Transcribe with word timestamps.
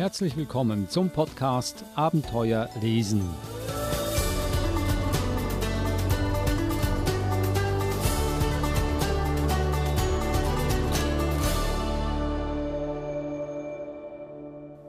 Herzlich 0.00 0.34
willkommen 0.34 0.88
zum 0.88 1.10
Podcast 1.10 1.84
Abenteuer 1.94 2.70
lesen. 2.80 3.20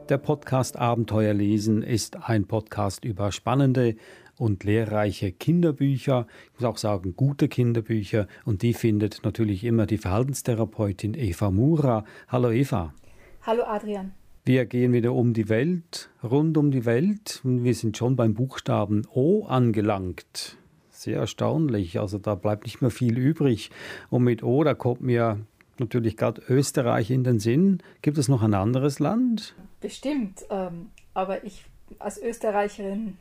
Der 0.08 0.16
Podcast 0.16 0.78
Abenteuer 0.78 1.34
lesen 1.34 1.82
ist 1.82 2.16
ein 2.26 2.46
Podcast 2.46 3.04
über 3.04 3.32
spannende 3.32 3.96
und 4.38 4.64
lehrreiche 4.64 5.30
Kinderbücher. 5.30 6.26
Ich 6.54 6.60
muss 6.60 6.70
auch 6.70 6.78
sagen, 6.78 7.14
gute 7.16 7.48
Kinderbücher. 7.48 8.28
Und 8.46 8.62
die 8.62 8.72
findet 8.72 9.20
natürlich 9.24 9.64
immer 9.64 9.84
die 9.84 9.98
Verhaltenstherapeutin 9.98 11.12
Eva 11.12 11.50
Mura. 11.50 12.06
Hallo 12.28 12.50
Eva. 12.50 12.94
Hallo 13.42 13.64
Adrian. 13.64 14.14
Wir 14.44 14.66
gehen 14.66 14.92
wieder 14.92 15.12
um 15.12 15.34
die 15.34 15.48
Welt, 15.48 16.10
rund 16.20 16.56
um 16.56 16.72
die 16.72 16.84
Welt. 16.84 17.40
Wir 17.44 17.74
sind 17.76 17.96
schon 17.96 18.16
beim 18.16 18.34
Buchstaben 18.34 19.06
O 19.14 19.44
angelangt. 19.46 20.56
Sehr 20.90 21.20
erstaunlich. 21.20 22.00
Also 22.00 22.18
da 22.18 22.34
bleibt 22.34 22.64
nicht 22.64 22.80
mehr 22.80 22.90
viel 22.90 23.18
übrig. 23.18 23.70
Und 24.10 24.24
mit 24.24 24.42
O, 24.42 24.64
da 24.64 24.74
kommt 24.74 25.00
mir 25.00 25.38
natürlich 25.78 26.16
gerade 26.16 26.42
Österreich 26.48 27.12
in 27.12 27.22
den 27.22 27.38
Sinn. 27.38 27.84
Gibt 28.02 28.18
es 28.18 28.26
noch 28.26 28.42
ein 28.42 28.54
anderes 28.54 28.98
Land? 28.98 29.54
Bestimmt. 29.80 30.44
Ähm, 30.50 30.90
aber 31.14 31.44
ich 31.44 31.64
als 32.00 32.20
Österreicherin 32.20 33.18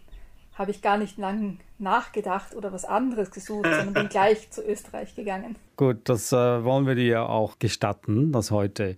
habe 0.55 0.71
ich 0.71 0.81
gar 0.81 0.97
nicht 0.97 1.19
lang 1.19 1.59
nachgedacht 1.77 2.55
oder 2.55 2.73
was 2.73 2.83
anderes 2.83 3.29
gesucht, 3.29 3.65
sondern 3.65 3.93
bin 3.93 4.09
gleich 4.09 4.49
zu 4.49 4.63
Österreich 4.63 5.15
gegangen. 5.15 5.55
Gut, 5.77 5.97
das 6.05 6.31
äh, 6.31 6.63
wollen 6.63 6.87
wir 6.87 6.95
dir 6.95 7.29
auch 7.29 7.59
gestatten, 7.59 8.31
dass 8.31 8.49
heute 8.49 8.97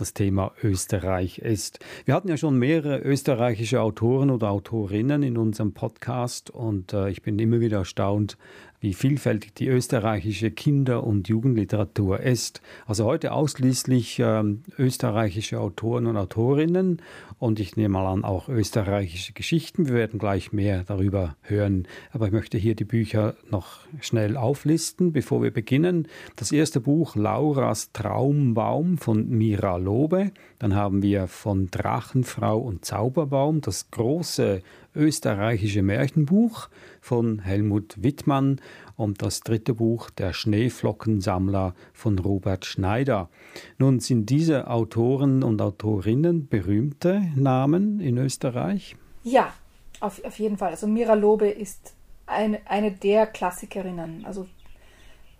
das 0.00 0.14
Thema 0.14 0.52
Österreich 0.62 1.38
ist. 1.38 1.80
Wir 2.04 2.14
hatten 2.14 2.28
ja 2.28 2.36
schon 2.36 2.58
mehrere 2.58 2.98
österreichische 3.00 3.80
Autoren 3.80 4.30
oder 4.30 4.50
Autorinnen 4.50 5.22
in 5.22 5.36
unserem 5.36 5.72
Podcast 5.72 6.50
und 6.50 6.92
äh, 6.92 7.10
ich 7.10 7.22
bin 7.22 7.38
immer 7.38 7.60
wieder 7.60 7.78
erstaunt, 7.78 8.38
wie 8.80 8.94
vielfältig 8.94 9.54
die 9.54 9.68
österreichische 9.68 10.50
Kinder- 10.50 11.04
und 11.04 11.28
Jugendliteratur 11.28 12.20
ist. 12.20 12.60
Also 12.86 13.04
heute 13.04 13.32
ausschließlich 13.32 14.18
äh, 14.20 14.42
österreichische 14.78 15.60
Autoren 15.60 16.06
und 16.06 16.16
Autorinnen 16.16 17.02
und 17.38 17.60
ich 17.60 17.76
nehme 17.76 17.94
mal 17.94 18.06
an 18.06 18.24
auch 18.24 18.48
österreichische 18.48 19.32
Geschichten. 19.32 19.86
Wir 19.86 19.94
werden 19.94 20.18
gleich 20.18 20.52
mehr 20.52 20.84
darüber 20.84 21.36
hören. 21.42 21.86
Aber 22.12 22.26
ich 22.26 22.32
möchte 22.32 22.58
hier 22.58 22.74
die 22.74 22.84
Bücher 22.84 23.34
noch 23.50 23.80
schnell 24.00 24.36
auflisten, 24.36 25.12
bevor 25.12 25.42
wir 25.42 25.52
beginnen. 25.52 26.08
Das 26.36 26.52
erste 26.52 26.80
Buch 26.80 27.16
Lauras 27.16 27.92
Traumbaum 27.92 28.98
von 28.98 29.28
Mira 29.28 29.76
Lobe. 29.76 30.32
Dann 30.58 30.74
haben 30.74 31.02
wir 31.02 31.28
von 31.28 31.70
Drachenfrau 31.70 32.58
und 32.58 32.84
Zauberbaum 32.84 33.60
das 33.60 33.90
große 33.90 34.62
österreichische 34.98 35.82
Märchenbuch 35.82 36.68
von 37.00 37.38
Helmut 37.38 38.02
Wittmann 38.02 38.60
und 38.96 39.22
das 39.22 39.40
dritte 39.40 39.74
Buch 39.74 40.10
Der 40.10 40.32
Schneeflockensammler 40.32 41.74
von 41.94 42.18
Robert 42.18 42.66
Schneider. 42.66 43.30
Nun 43.78 44.00
sind 44.00 44.28
diese 44.28 44.68
Autoren 44.68 45.42
und 45.42 45.62
Autorinnen 45.62 46.48
berühmte 46.48 47.22
Namen 47.36 48.00
in 48.00 48.18
Österreich? 48.18 48.96
Ja, 49.22 49.52
auf, 50.00 50.22
auf 50.24 50.38
jeden 50.38 50.58
Fall. 50.58 50.70
Also 50.70 50.86
Mira 50.86 51.14
Lobe 51.14 51.48
ist 51.48 51.94
eine, 52.26 52.60
eine 52.66 52.92
der 52.92 53.26
Klassikerinnen. 53.26 54.24
Also 54.24 54.46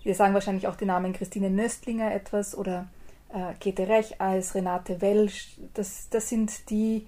wir 0.03 0.15
sagen 0.15 0.35
wahrscheinlich 0.35 0.67
auch 0.69 0.77
den 0.77 0.89
Namen 0.89 1.13
Christine 1.13 1.51
Nöstlinger 1.51 2.15
etwas 2.15 2.57
oder 2.57 2.89
äh, 3.29 3.55
Käthe 3.61 3.89
Recheis, 3.89 4.55
Renate 4.55 5.01
Welsch. 5.01 5.59
Das, 5.75 6.09
das 6.09 6.29
sind 6.29 6.71
die, 6.71 7.07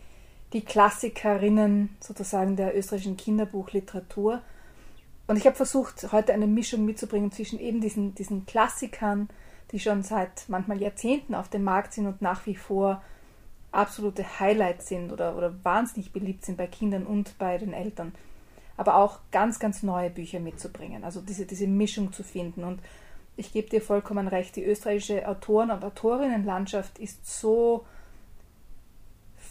die 0.52 0.62
Klassikerinnen 0.62 1.96
sozusagen 2.00 2.56
der 2.56 2.76
österreichischen 2.76 3.16
Kinderbuchliteratur. 3.16 4.42
Und 5.26 5.36
ich 5.36 5.46
habe 5.46 5.56
versucht, 5.56 6.10
heute 6.12 6.32
eine 6.32 6.48
Mischung 6.48 6.84
mitzubringen 6.84 7.30
zwischen 7.30 7.60
eben 7.60 7.80
diesen, 7.80 8.14
diesen 8.14 8.46
Klassikern, 8.46 9.28
die 9.70 9.78
schon 9.78 10.02
seit 10.02 10.48
manchmal 10.48 10.80
Jahrzehnten 10.80 11.34
auf 11.34 11.48
dem 11.48 11.62
Markt 11.62 11.92
sind 11.92 12.06
und 12.06 12.20
nach 12.20 12.46
wie 12.46 12.56
vor 12.56 13.02
absolute 13.70 14.40
Highlights 14.40 14.88
sind 14.88 15.12
oder, 15.12 15.36
oder 15.36 15.54
wahnsinnig 15.64 16.12
beliebt 16.12 16.44
sind 16.44 16.58
bei 16.58 16.66
Kindern 16.66 17.06
und 17.06 17.38
bei 17.38 17.56
den 17.58 17.72
Eltern. 17.72 18.12
Aber 18.76 18.96
auch 18.96 19.20
ganz, 19.30 19.60
ganz 19.60 19.84
neue 19.84 20.10
Bücher 20.10 20.40
mitzubringen. 20.40 21.04
Also 21.04 21.20
diese, 21.20 21.46
diese 21.46 21.68
Mischung 21.68 22.12
zu 22.12 22.24
finden. 22.24 22.64
Und 22.64 22.80
ich 23.36 23.52
gebe 23.52 23.68
dir 23.68 23.80
vollkommen 23.80 24.26
recht, 24.26 24.56
die 24.56 24.64
österreichische 24.64 25.28
Autoren- 25.28 25.70
und 25.70 25.84
Autorinnenlandschaft 25.84 26.98
ist 26.98 27.24
so 27.24 27.84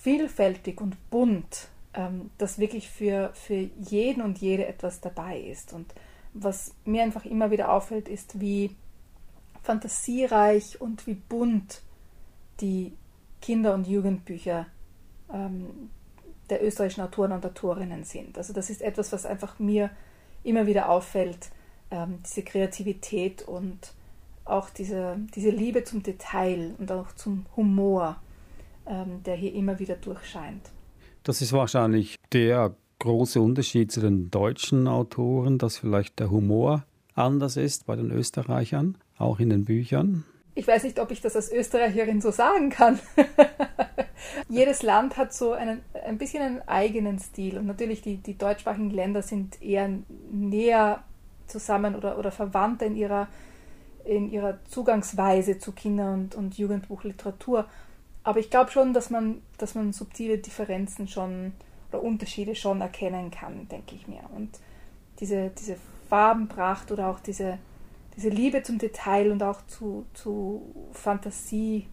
vielfältig 0.02 0.82
und 0.82 0.96
bunt, 1.10 1.68
ähm, 1.94 2.32
dass 2.38 2.60
wirklich 2.60 2.90
für, 2.90 3.32
für 3.34 3.70
jeden 3.80 4.22
und 4.22 4.40
jede 4.40 4.68
etwas 4.68 5.02
dabei 5.02 5.40
ist. 5.40 5.74
Und 5.74 5.94
was 6.34 6.74
mir 6.86 7.04
einfach 7.04 7.26
immer 7.26 7.52
wieder 7.52 7.72
auffällt, 7.72 8.08
ist, 8.08 8.40
wie 8.40 8.76
fantasiereich 9.64 10.80
und 10.80 11.06
wie 11.08 11.16
bunt 11.16 11.82
die 12.62 12.94
Kinder- 13.42 13.74
und 13.74 13.88
Jugendbücher 13.88 14.68
ähm, 15.34 15.90
der 16.50 16.64
österreichischen 16.64 17.02
Autoren 17.02 17.31
und 17.31 17.46
Autorinnen 17.46 18.04
sind. 18.04 18.38
Also 18.38 18.54
das 18.54 18.70
ist 18.70 18.81
etwas, 18.81 19.12
was 19.12 19.26
einfach 19.26 19.60
mir 19.60 19.92
immer 20.44 20.66
wieder 20.66 20.90
auffällt, 20.90 21.50
ähm, 21.92 22.20
diese 22.26 22.44
Kreativität 22.44 23.42
und 23.44 23.94
auch 24.46 24.70
diese, 24.70 25.18
diese 25.36 25.52
Liebe 25.52 25.84
zum 25.84 26.04
Detail 26.04 26.74
und 26.80 26.92
auch 26.92 27.12
zum 27.14 27.46
Humor 27.56 28.20
der 29.26 29.36
hier 29.36 29.54
immer 29.54 29.80
wieder 29.80 29.96
durchscheint. 29.96 30.72
Das 31.24 31.42
ist 31.42 31.54
wahrscheinlich 31.54 32.16
der 32.34 32.76
große 33.00 33.42
Unterschied 33.42 33.92
zu 33.92 34.02
den 34.02 34.30
deutschen 34.30 34.88
Autoren, 34.88 35.58
dass 35.58 35.78
vielleicht 35.78 36.20
der 36.20 36.32
Humor 36.32 36.86
anders 37.16 37.58
ist 37.58 37.86
bei 37.86 37.96
den 37.96 38.12
Österreichern, 38.12 38.98
auch 39.18 39.40
in 39.40 39.50
den 39.50 39.66
Büchern. 39.66 40.26
Ich 40.56 40.68
weiß 40.68 40.84
nicht, 40.84 41.00
ob 41.00 41.12
ich 41.12 41.22
das 41.22 41.36
als 41.36 41.52
Österreicherin 41.52 42.22
so 42.22 42.32
sagen 42.32 42.70
kann. 42.70 43.00
Jedes 44.50 44.84
Land 44.84 45.18
hat 45.18 45.34
so 45.34 45.54
einen, 45.54 45.82
ein 46.06 46.18
bisschen 46.18 46.42
einen 46.42 46.62
eigenen 46.68 47.20
Stil. 47.20 47.58
Und 47.58 47.66
natürlich 47.66 48.02
die, 48.02 48.18
die 48.18 48.38
deutschsprachigen 48.38 48.90
Länder 48.90 49.22
sind 49.22 49.62
eher 49.62 49.90
näher 50.32 51.04
zusammen 51.48 51.96
oder, 51.96 52.18
oder 52.18 52.32
verwandter 52.32 52.86
in 52.86 52.96
ihrer, 52.96 53.28
in 54.04 54.30
ihrer 54.32 54.60
Zugangsweise 54.66 55.60
zu 55.60 55.72
Kinder- 55.72 56.14
und, 56.14 56.36
und 56.36 56.58
Jugendbuchliteratur. 56.58 57.66
Aber 58.24 58.40
ich 58.40 58.50
glaube 58.50 58.72
schon, 58.72 58.94
dass 58.94 59.09
man, 59.09 59.41
dass 59.57 59.75
man 59.75 59.94
subtile 59.94 60.38
Differenzen 60.38 61.07
schon 61.07 61.53
oder 61.91 62.03
Unterschiede 62.03 62.56
schon 62.56 62.81
erkennen 62.81 63.31
kann, 63.31 63.68
denke 63.68 63.96
ich 63.96 64.07
mir. 64.07 64.22
Und 64.35 64.59
diese, 65.19 65.52
diese 65.57 65.78
Farbenpracht 66.09 66.91
oder 66.91 67.07
auch 67.07 67.19
diese, 67.19 67.57
diese 68.16 68.30
Liebe 68.30 68.63
zum 68.63 68.78
Detail 68.78 69.31
und 69.31 69.41
auch 69.44 69.66
zu, 69.68 70.06
zu 70.13 70.90
Fantasie 70.91 71.88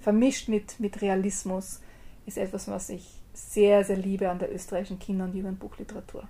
vermischt 0.00 0.48
mit, 0.48 0.80
mit 0.80 1.00
Realismus 1.02 1.80
ist 2.26 2.38
etwas, 2.38 2.68
was 2.68 2.88
ich 2.90 3.22
sehr, 3.32 3.84
sehr 3.84 3.96
liebe 3.96 4.28
an 4.28 4.38
der 4.38 4.52
österreichischen 4.52 4.98
Kinder- 4.98 5.24
und 5.24 5.34
Jugendbuchliteratur. 5.34 6.28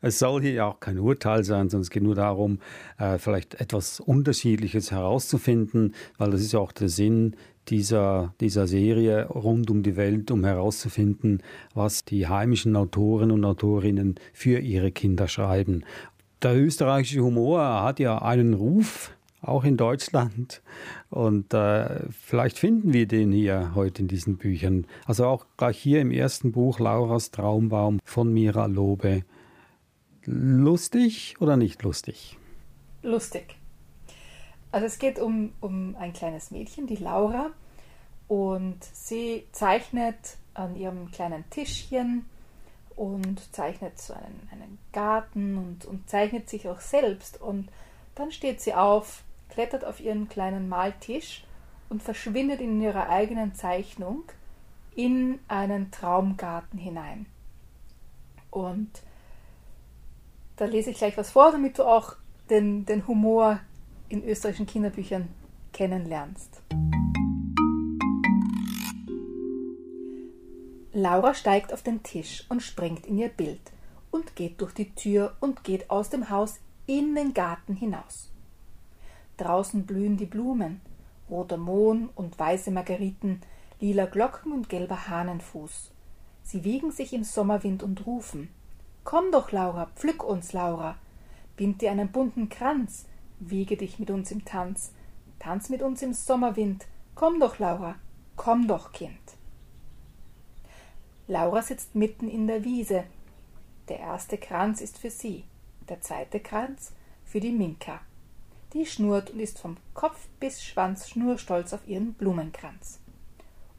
Es 0.00 0.18
soll 0.18 0.42
hier 0.42 0.66
auch 0.66 0.80
kein 0.80 0.98
Urteil 0.98 1.44
sein, 1.44 1.68
sondern 1.68 1.82
es 1.82 1.90
geht 1.90 2.02
nur 2.02 2.14
darum, 2.14 2.60
äh, 2.98 3.18
vielleicht 3.18 3.54
etwas 3.60 4.00
Unterschiedliches 4.00 4.90
herauszufinden, 4.90 5.94
weil 6.18 6.30
das 6.30 6.40
ist 6.40 6.52
ja 6.52 6.60
auch 6.60 6.72
der 6.72 6.88
Sinn 6.88 7.36
dieser, 7.68 8.34
dieser 8.40 8.66
Serie 8.66 9.26
rund 9.26 9.70
um 9.70 9.82
die 9.82 9.96
Welt, 9.96 10.30
um 10.30 10.44
herauszufinden, 10.44 11.42
was 11.74 12.04
die 12.04 12.26
heimischen 12.26 12.76
Autoren 12.76 13.30
und 13.30 13.44
Autorinnen 13.44 14.16
für 14.32 14.58
ihre 14.58 14.92
Kinder 14.92 15.28
schreiben. 15.28 15.84
Der 16.42 16.56
österreichische 16.56 17.22
Humor 17.22 17.82
hat 17.82 17.98
ja 17.98 18.18
einen 18.18 18.54
Ruf, 18.54 19.12
auch 19.40 19.64
in 19.64 19.76
Deutschland. 19.76 20.62
Und 21.10 21.54
äh, 21.54 22.00
vielleicht 22.10 22.58
finden 22.58 22.92
wir 22.92 23.06
den 23.06 23.32
hier 23.32 23.72
heute 23.74 24.02
in 24.02 24.08
diesen 24.08 24.36
Büchern. 24.36 24.86
Also 25.06 25.26
auch 25.26 25.46
gleich 25.56 25.78
hier 25.78 26.00
im 26.00 26.10
ersten 26.10 26.52
Buch 26.52 26.78
Lauras 26.78 27.30
Traumbaum 27.30 28.00
von 28.04 28.32
Mira 28.32 28.66
Lobe. 28.66 29.22
Lustig 30.24 31.36
oder 31.38 31.56
nicht 31.56 31.82
lustig? 31.82 32.36
Lustig. 33.02 33.55
Also 34.76 34.88
es 34.88 34.98
geht 34.98 35.18
um, 35.18 35.54
um 35.62 35.96
ein 35.98 36.12
kleines 36.12 36.50
Mädchen, 36.50 36.86
die 36.86 36.96
Laura, 36.96 37.48
und 38.28 38.76
sie 38.92 39.46
zeichnet 39.52 40.36
an 40.52 40.76
ihrem 40.76 41.10
kleinen 41.12 41.48
Tischchen 41.48 42.26
und 42.94 43.40
zeichnet 43.54 43.98
so 43.98 44.12
einen, 44.12 44.46
einen 44.52 44.78
Garten 44.92 45.56
und, 45.56 45.86
und 45.86 46.10
zeichnet 46.10 46.50
sich 46.50 46.68
auch 46.68 46.80
selbst. 46.80 47.40
Und 47.40 47.70
dann 48.16 48.30
steht 48.30 48.60
sie 48.60 48.74
auf, 48.74 49.22
klettert 49.48 49.82
auf 49.82 49.98
ihren 49.98 50.28
kleinen 50.28 50.68
Maltisch 50.68 51.44
und 51.88 52.02
verschwindet 52.02 52.60
in 52.60 52.82
ihrer 52.82 53.08
eigenen 53.08 53.54
Zeichnung 53.54 54.24
in 54.94 55.38
einen 55.48 55.90
Traumgarten 55.90 56.78
hinein. 56.78 57.24
Und 58.50 58.90
da 60.56 60.66
lese 60.66 60.90
ich 60.90 60.98
gleich 60.98 61.16
was 61.16 61.30
vor, 61.30 61.50
damit 61.50 61.78
du 61.78 61.84
auch 61.84 62.16
den, 62.50 62.84
den 62.84 63.06
Humor 63.06 63.58
in 64.08 64.24
österreichischen 64.24 64.66
Kinderbüchern 64.66 65.28
kennenlernst. 65.72 66.62
Laura 70.92 71.34
steigt 71.34 71.74
auf 71.74 71.82
den 71.82 72.02
Tisch 72.02 72.44
und 72.48 72.62
springt 72.62 73.06
in 73.06 73.18
ihr 73.18 73.28
Bild 73.28 73.60
und 74.10 74.34
geht 74.34 74.60
durch 74.60 74.72
die 74.72 74.94
Tür 74.94 75.36
und 75.40 75.62
geht 75.62 75.90
aus 75.90 76.08
dem 76.08 76.30
Haus 76.30 76.58
in 76.86 77.14
den 77.14 77.34
Garten 77.34 77.74
hinaus. 77.74 78.30
Draußen 79.36 79.84
blühen 79.84 80.16
die 80.16 80.24
Blumen, 80.24 80.80
roter 81.28 81.58
Mohn 81.58 82.08
und 82.14 82.38
weiße 82.38 82.70
Margeriten, 82.70 83.42
lila 83.80 84.06
Glocken 84.06 84.52
und 84.52 84.70
gelber 84.70 85.08
Hahnenfuß. 85.08 85.90
Sie 86.42 86.64
wiegen 86.64 86.92
sich 86.92 87.12
im 87.12 87.24
Sommerwind 87.24 87.82
und 87.82 88.06
rufen 88.06 88.48
Komm 89.04 89.30
doch, 89.30 89.52
Laura, 89.52 89.86
pflück 89.94 90.24
uns, 90.24 90.52
Laura, 90.52 90.96
bind 91.56 91.80
dir 91.80 91.92
einen 91.92 92.10
bunten 92.10 92.48
Kranz, 92.48 93.06
wiege 93.38 93.76
dich 93.76 93.98
mit 93.98 94.10
uns 94.10 94.30
im 94.30 94.44
Tanz, 94.44 94.92
tanz 95.38 95.68
mit 95.68 95.82
uns 95.82 96.02
im 96.02 96.12
Sommerwind, 96.12 96.86
komm 97.14 97.40
doch, 97.40 97.58
Laura, 97.58 97.96
komm 98.36 98.68
doch, 98.68 98.92
Kind. 98.92 99.18
Laura 101.28 101.62
sitzt 101.62 101.94
mitten 101.94 102.28
in 102.28 102.46
der 102.46 102.64
Wiese. 102.64 103.04
Der 103.88 103.98
erste 103.98 104.38
Kranz 104.38 104.80
ist 104.80 104.98
für 104.98 105.10
sie, 105.10 105.44
der 105.88 106.00
zweite 106.00 106.40
Kranz 106.40 106.92
für 107.24 107.40
die 107.40 107.52
Minka. 107.52 108.00
Die 108.72 108.86
schnurrt 108.86 109.30
und 109.30 109.40
ist 109.40 109.58
vom 109.58 109.76
Kopf 109.94 110.28
bis 110.38 110.62
Schwanz 110.62 111.08
schnurstolz 111.08 111.72
auf 111.72 111.86
ihren 111.88 112.14
Blumenkranz. 112.14 113.00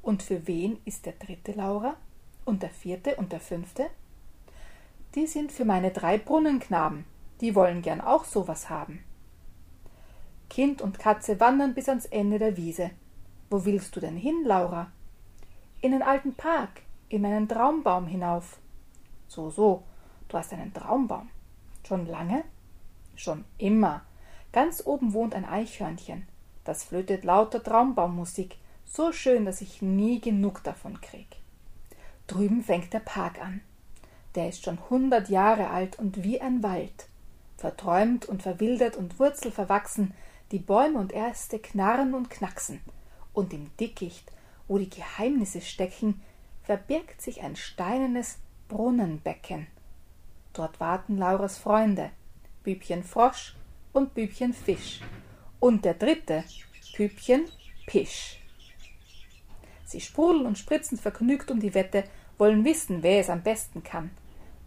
Und 0.02 0.24
für 0.24 0.48
wen 0.48 0.78
ist 0.86 1.06
der 1.06 1.14
dritte 1.14 1.52
Laura? 1.52 1.96
Und 2.46 2.64
der 2.64 2.70
vierte 2.70 3.16
und 3.16 3.32
der 3.32 3.42
fünfte? 3.42 3.90
Die 5.16 5.28
sind 5.28 5.52
für 5.52 5.66
meine 5.66 5.92
drei 5.92 6.18
Brunnenknaben, 6.18 7.06
die 7.42 7.56
wollen 7.56 7.82
gern 7.82 8.02
auch 8.02 8.26
sowas 8.26 8.70
haben. 8.70 9.04
Kind 10.50 10.82
und 10.82 11.00
Katze 11.00 11.40
wandern 11.40 11.74
bis 11.74 11.90
ans 11.90 12.06
Ende 12.06 12.40
der 12.40 12.58
Wiese. 12.58 12.92
Wo 13.50 13.66
willst 13.66 13.96
du 13.96 14.00
denn 14.00 14.18
hin, 14.18 14.44
Laura? 14.46 14.92
In 15.82 15.92
den 15.92 16.02
alten 16.02 16.34
Park, 16.34 16.82
in 17.10 17.22
meinen 17.22 17.48
Traumbaum 17.48 18.08
hinauf. 18.08 18.58
So, 19.28 19.50
so, 19.50 19.84
du 20.28 20.38
hast 20.38 20.54
einen 20.54 20.74
Traumbaum. 20.74 21.30
Schon 21.88 22.06
lange? 22.06 22.44
Schon 23.16 23.46
immer. 23.58 24.02
Ganz 24.52 24.86
oben 24.86 25.14
wohnt 25.14 25.36
ein 25.36 25.46
Eichhörnchen. 25.46 26.28
Das 26.64 26.84
flötet 26.84 27.24
lauter 27.24 27.64
Traumbaummusik, 27.64 28.58
so 28.86 29.12
schön, 29.12 29.46
dass 29.46 29.62
ich 29.62 29.82
nie 29.82 30.20
genug 30.20 30.64
davon 30.64 31.00
krieg. 31.00 31.28
Drüben 32.28 32.62
fängt 32.62 32.94
der 32.94 33.00
Park 33.00 33.42
an. 33.42 33.62
Der 34.36 34.50
ist 34.50 34.64
schon 34.64 34.78
hundert 34.90 35.30
Jahre 35.30 35.70
alt 35.70 35.98
und 35.98 36.24
wie 36.24 36.42
ein 36.42 36.64
Wald. 36.64 37.08
Verträumt 37.58 38.26
und 38.26 38.44
verwildert 38.44 38.98
und 38.98 39.20
wurzelverwachsen, 39.20 40.14
die 40.52 40.60
Bäume 40.60 41.00
und 41.00 41.14
Äste 41.14 41.60
knarren 41.60 42.14
und 42.14 42.30
knacksen. 42.30 42.82
Und 43.34 43.54
im 43.54 43.70
Dickicht, 43.80 44.32
wo 44.68 44.78
die 44.78 44.90
Geheimnisse 44.90 45.62
stecken, 45.62 46.22
verbirgt 46.64 47.22
sich 47.22 47.42
ein 47.42 47.56
steinernes 47.56 48.40
Brunnenbecken. 48.68 49.68
Dort 50.54 50.80
warten 50.80 51.18
Lauras 51.18 51.58
Freunde, 51.58 52.12
Bübchen 52.64 53.04
Frosch 53.04 53.56
und 53.94 54.14
Bübchen 54.14 54.54
Fisch. 54.54 55.02
Und 55.60 55.86
der 55.86 55.94
dritte, 55.94 56.44
Bübchen 56.96 57.46
Pisch. 57.86 58.42
Sie 59.86 60.02
sprudeln 60.02 60.46
und 60.46 60.58
spritzen 60.58 60.98
vergnügt 60.98 61.50
um 61.50 61.60
die 61.60 61.74
Wette, 61.74 62.04
wollen 62.38 62.66
wissen, 62.66 63.04
wer 63.04 63.22
es 63.22 63.30
am 63.30 63.42
besten 63.42 63.84
kann. 63.84 64.12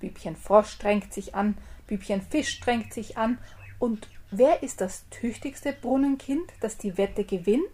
Bübchen 0.00 0.37
Frosch 0.37 0.71
strengt 0.71 1.12
sich 1.12 1.35
an, 1.35 1.59
Bübchen 1.87 2.23
Fisch 2.23 2.50
strengt 2.50 2.94
sich 2.94 3.19
an, 3.19 3.38
und 3.79 4.09
wer 4.31 4.62
ist 4.62 4.81
das 4.81 5.05
tüchtigste 5.11 5.73
Brunnenkind, 5.73 6.53
das 6.61 6.79
die 6.79 6.97
Wette 6.97 7.25
gewinnt? 7.25 7.65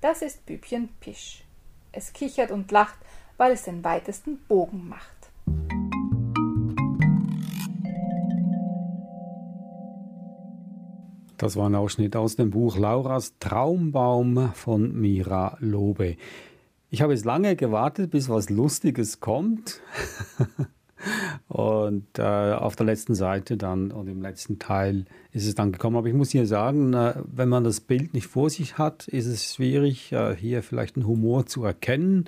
Das 0.00 0.22
ist 0.22 0.44
Bübchen 0.46 0.88
Pisch. 1.00 1.44
Es 1.92 2.12
kichert 2.12 2.50
und 2.50 2.70
lacht, 2.70 2.98
weil 3.36 3.52
es 3.52 3.62
den 3.62 3.82
weitesten 3.84 4.38
Bogen 4.48 4.88
macht. 4.88 5.16
Das 11.38 11.56
war 11.56 11.68
ein 11.68 11.74
Ausschnitt 11.74 12.16
aus 12.16 12.36
dem 12.36 12.50
Buch 12.50 12.78
Lauras 12.78 13.34
Traumbaum 13.38 14.52
von 14.54 14.98
Mira 14.98 15.56
Lobe. 15.60 16.16
Ich 16.88 17.02
habe 17.02 17.12
jetzt 17.12 17.26
lange 17.26 17.56
gewartet, 17.56 18.10
bis 18.10 18.28
was 18.28 18.48
Lustiges 18.48 19.20
kommt. 19.20 19.80
und 21.56 22.18
äh, 22.18 22.22
auf 22.52 22.76
der 22.76 22.84
letzten 22.84 23.14
Seite 23.14 23.56
dann 23.56 23.90
und 23.90 24.08
im 24.08 24.20
letzten 24.20 24.58
Teil 24.58 25.06
ist 25.32 25.46
es 25.46 25.54
dann 25.54 25.72
gekommen. 25.72 25.96
Aber 25.96 26.06
ich 26.06 26.12
muss 26.12 26.28
hier 26.28 26.46
sagen, 26.46 26.92
äh, 26.92 27.14
wenn 27.24 27.48
man 27.48 27.64
das 27.64 27.80
Bild 27.80 28.12
nicht 28.12 28.26
vor 28.26 28.50
sich 28.50 28.76
hat, 28.76 29.08
ist 29.08 29.24
es 29.24 29.54
schwierig, 29.54 30.12
äh, 30.12 30.36
hier 30.36 30.62
vielleicht 30.62 30.96
einen 30.96 31.06
Humor 31.06 31.46
zu 31.46 31.64
erkennen, 31.64 32.26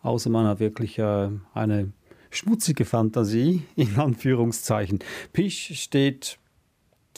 außer 0.00 0.30
man 0.30 0.46
hat 0.46 0.60
wirklich 0.60 0.98
äh, 0.98 1.28
eine 1.52 1.92
schmutzige 2.30 2.86
Fantasie, 2.86 3.64
in 3.76 3.98
Anführungszeichen. 3.98 5.00
Pisch 5.34 5.78
steht 5.78 6.38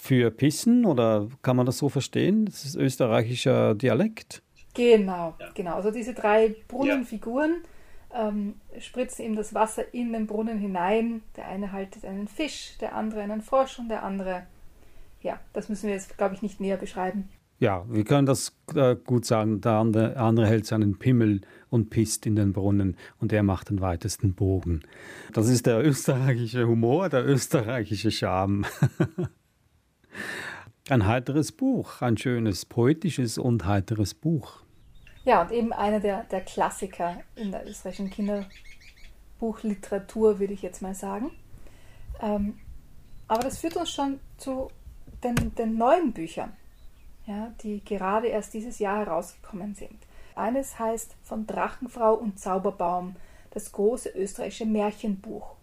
für 0.01 0.33
Pissen 0.33 0.85
oder 0.85 1.29
kann 1.43 1.57
man 1.57 1.67
das 1.67 1.79
so 1.79 1.89
verstehen? 1.89 2.47
Das 2.47 2.65
ist 2.65 2.75
österreichischer 2.75 3.77
Dialekt. 3.77 4.43
Genau, 4.75 5.37
ja. 5.39 5.51
genau. 5.55 5.75
Also 5.75 5.93
diese 5.93 6.13
drei 6.13 6.57
Brunnenfiguren 6.67 7.53
ja. 7.63 7.69
Ähm, 8.15 8.55
spritzen 8.79 9.25
eben 9.25 9.37
das 9.37 9.55
Wasser 9.55 9.95
in 9.95 10.13
den 10.13 10.27
Brunnen 10.27 10.59
hinein. 10.59 11.23
Der 11.37 11.49
eine 11.49 11.73
haltet 11.73 12.05
einen 12.05 12.29
Fisch, 12.29 12.77
der 12.81 12.95
andere 12.95 13.23
einen 13.23 13.43
Frosch 13.43 13.79
und 13.79 13.89
der 13.89 14.03
andere, 14.03 14.47
ja, 15.23 15.41
das 15.53 15.69
müssen 15.69 15.87
wir 15.87 15.95
jetzt, 15.95 16.17
glaube 16.19 16.35
ich, 16.35 16.43
nicht 16.43 16.61
näher 16.61 16.77
beschreiben. 16.77 17.29
Ja, 17.59 17.85
wir 17.89 18.03
können 18.03 18.27
das 18.27 18.57
äh, 18.75 18.97
gut 18.97 19.25
sagen. 19.25 19.61
Der 19.61 19.75
andere, 19.75 20.17
andere 20.17 20.47
hält 20.49 20.67
seinen 20.67 20.99
Pimmel 20.99 21.43
und 21.71 21.91
pisst 21.91 22.27
in 22.27 22.35
den 22.35 22.53
Brunnen 22.53 22.97
und 23.21 23.33
er 23.33 23.45
macht 23.45 23.71
den 23.71 23.81
weitesten 23.81 24.35
Bogen. 24.35 24.83
Das 25.33 25.49
ist 25.49 25.67
der 25.67 25.85
österreichische 25.85 26.67
Humor, 26.67 27.09
der 27.09 27.25
österreichische 27.25 28.11
Charme. 28.11 28.67
Ein 30.89 31.07
heiteres 31.07 31.53
Buch, 31.53 32.03
ein 32.03 32.17
schönes, 32.19 32.67
poetisches 32.67 33.39
und 33.39 33.65
heiteres 33.65 34.15
Buch. 34.15 34.65
Ja, 35.25 35.43
und 35.43 35.53
eben 35.53 35.73
einer 35.73 36.01
der, 36.01 36.25
der 36.25 36.41
Klassiker 36.41 37.21
in 37.37 37.53
der 37.53 37.65
österreichischen 37.67 38.11
Kinderbuchliteratur, 38.11 40.41
würde 40.41 40.53
ich 40.53 40.63
jetzt 40.63 40.83
mal 40.83 40.95
sagen. 40.95 41.31
Ähm, 42.21 42.59
aber 43.29 43.45
das 43.45 43.59
führt 43.59 43.77
uns 43.77 43.91
schon 43.91 44.19
zu 44.37 44.69
den, 45.23 45.55
den 45.55 45.79
neuen 45.79 46.13
Büchern, 46.13 46.53
ja, 47.27 47.53
die 47.63 47.85
gerade 47.85 48.27
erst 48.27 48.53
dieses 48.55 48.81
Jahr 48.81 48.99
herausgekommen 48.99 49.75
sind. 49.75 49.97
Eines 50.35 50.79
heißt 50.79 51.15
Von 51.23 51.47
Drachenfrau 51.47 52.15
und 52.15 52.41
Zauberbaum, 52.41 53.17
das 53.51 53.73
große 53.73 54.09
österreichische 54.11 54.67
Märchenbuch, 54.67 55.55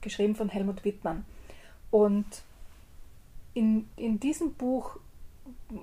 geschrieben 0.00 0.34
von 0.34 0.48
Helmut 0.48 0.84
Wittmann. 0.84 1.24
Und 1.90 2.24
in, 3.54 3.88
in 3.96 4.18
diesem 4.18 4.54
Buch 4.54 4.98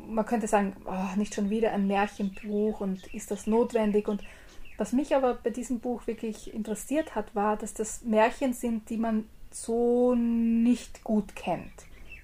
man 0.08 0.25
könnte 0.25 0.48
sagen, 0.48 0.75
oh, 0.86 1.17
nicht 1.17 1.36
schon 1.36 1.50
wieder 1.50 1.72
ein 1.72 1.88
Märchenbuch 1.88 2.82
und 2.82 3.13
ist 3.13 3.32
das 3.32 3.48
notwendig? 3.48 4.08
Und 4.08 4.24
was 4.77 4.93
mich 4.93 5.15
aber 5.15 5.36
bei 5.36 5.50
diesem 5.50 5.79
Buch 5.79 6.08
wirklich 6.08 6.53
interessiert 6.53 7.15
hat, 7.15 7.36
war, 7.36 7.58
dass 7.58 7.74
das 7.74 8.03
Märchen 8.03 8.53
sind, 8.53 8.89
die 8.89 8.98
man 8.98 9.25
so 9.51 10.15
nicht 10.15 11.03
gut 11.03 11.36
kennt. 11.36 11.72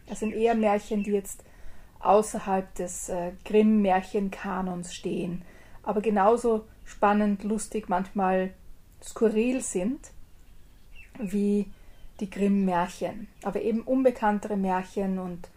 Das 0.07 0.19
sind 0.19 0.33
eher 0.33 0.55
Märchen, 0.55 1.03
die 1.03 1.11
jetzt 1.11 1.43
außerhalb 1.99 2.73
des 2.75 3.09
äh, 3.09 3.33
Grimm-Märchenkanons 3.45 4.93
stehen, 4.93 5.43
aber 5.83 6.01
genauso 6.01 6.65
spannend, 6.85 7.43
lustig, 7.43 7.89
manchmal 7.89 8.53
skurril 9.01 9.61
sind 9.61 10.11
wie 11.19 11.67
die 12.19 12.29
Grimm-Märchen. 12.29 13.27
Aber 13.43 13.61
eben 13.61 13.81
unbekanntere 13.81 14.57
Märchen 14.57 15.19
und 15.19 15.49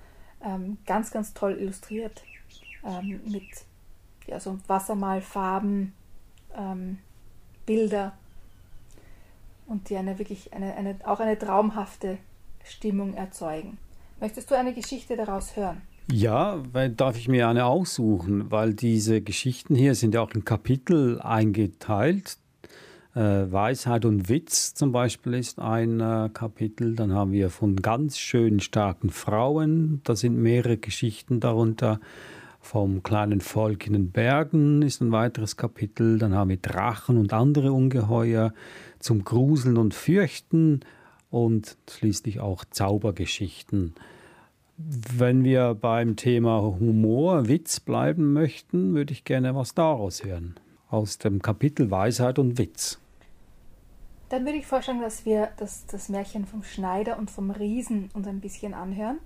ähm, 0.45 0.79
ganz, 0.87 1.11
ganz 1.11 1.35
toll 1.35 1.57
illustriert 1.59 2.23
ähm, 2.85 3.21
mit 3.27 3.45
ja, 4.27 4.41
so 4.41 4.59
Wassermalfarben, 4.67 5.93
ähm, 6.57 6.99
Bilder 7.67 8.13
und 9.67 9.89
die 9.89 9.97
eine 9.97 10.19
wirklich 10.19 10.53
eine, 10.53 10.75
eine, 10.75 10.97
auch 11.05 11.21
eine 11.21 11.39
traumhafte 11.39 12.19
Stimmung 12.65 13.15
erzeugen. 13.15 13.79
Möchtest 14.21 14.51
du 14.51 14.57
eine 14.57 14.75
Geschichte 14.75 15.17
daraus 15.17 15.57
hören? 15.57 15.83
Ja, 16.11 16.63
weil 16.73 16.91
darf 16.91 17.17
ich 17.17 17.29
mir 17.29 17.49
eine 17.49 17.65
aussuchen, 17.65 18.51
weil 18.51 18.75
diese 18.75 19.21
Geschichten 19.21 19.75
hier 19.75 19.95
sind 19.95 20.15
ja 20.15 20.21
auch 20.21 20.33
in 20.33 20.45
Kapitel 20.45 21.21
eingeteilt. 21.21 22.39
Äh, 23.14 23.52
Weisheit 23.52 24.07
und 24.07 24.31
Witz 24.31 24.73
zum 24.73 24.90
Beispiel 24.90 25.35
ist 25.35 25.59
ein 25.59 26.00
äh, 26.00 26.31
Kapitel. 26.33 26.97
Dann 26.97 27.12
haben 27.12 27.33
wir 27.33 27.50
von 27.50 27.76
ganz 27.76 28.19
schön 28.19 28.61
starken 28.61 29.11
Frauen. 29.11 30.00
Da 30.04 30.16
sind 30.16 30.37
mehrere 30.37 30.78
Geschichten 30.78 31.38
darunter. 31.38 32.00
Vom 32.59 33.02
kleinen 33.02 33.40
Volk 33.40 33.87
in 33.87 33.92
den 33.92 34.12
Bergen 34.12 34.81
ist 34.83 35.02
ein 35.02 35.12
weiteres 35.12 35.59
Kapitel. 35.59 36.19
Dann 36.19 36.35
haben 36.35 36.49
wir 36.49 36.57
Drachen 36.57 37.19
und 37.19 37.35
andere 37.35 37.73
Ungeheuer 37.73 38.54
zum 38.99 39.25
Gruseln 39.25 39.76
und 39.76 39.92
Fürchten 39.92 40.81
und 41.28 41.76
schließlich 41.90 42.40
auch 42.40 42.64
Zaubergeschichten. 42.64 43.95
Wenn 44.78 45.45
wir 45.45 45.75
beim 45.75 46.16
Thema 46.16 46.62
Humor, 46.62 47.47
Witz 47.47 47.78
bleiben 47.78 48.33
möchten, 48.33 48.95
würde 48.95 49.12
ich 49.12 49.25
gerne 49.25 49.54
was 49.54 49.75
daraus 49.75 50.25
hören. 50.25 50.54
Aus 50.88 51.19
dem 51.19 51.42
Kapitel 51.42 51.90
Weisheit 51.90 52.38
und 52.38 52.59
Witz. 52.59 53.02
Dann 54.33 54.47
würde 54.47 54.57
ich 54.57 54.67
vorschlagen, 54.67 55.03
dass 55.03 55.27
wir 55.27 55.51
das, 55.59 55.85
das 55.85 56.09
Märchen 56.09 56.47
vom 56.47 56.62
Schneider 56.62 57.19
und 57.19 57.31
vom 57.31 57.51
Riesen 57.51 58.09
uns 58.15 58.27
ein 58.27 58.41
bisschen 58.41 58.73
anhören. 58.73 59.19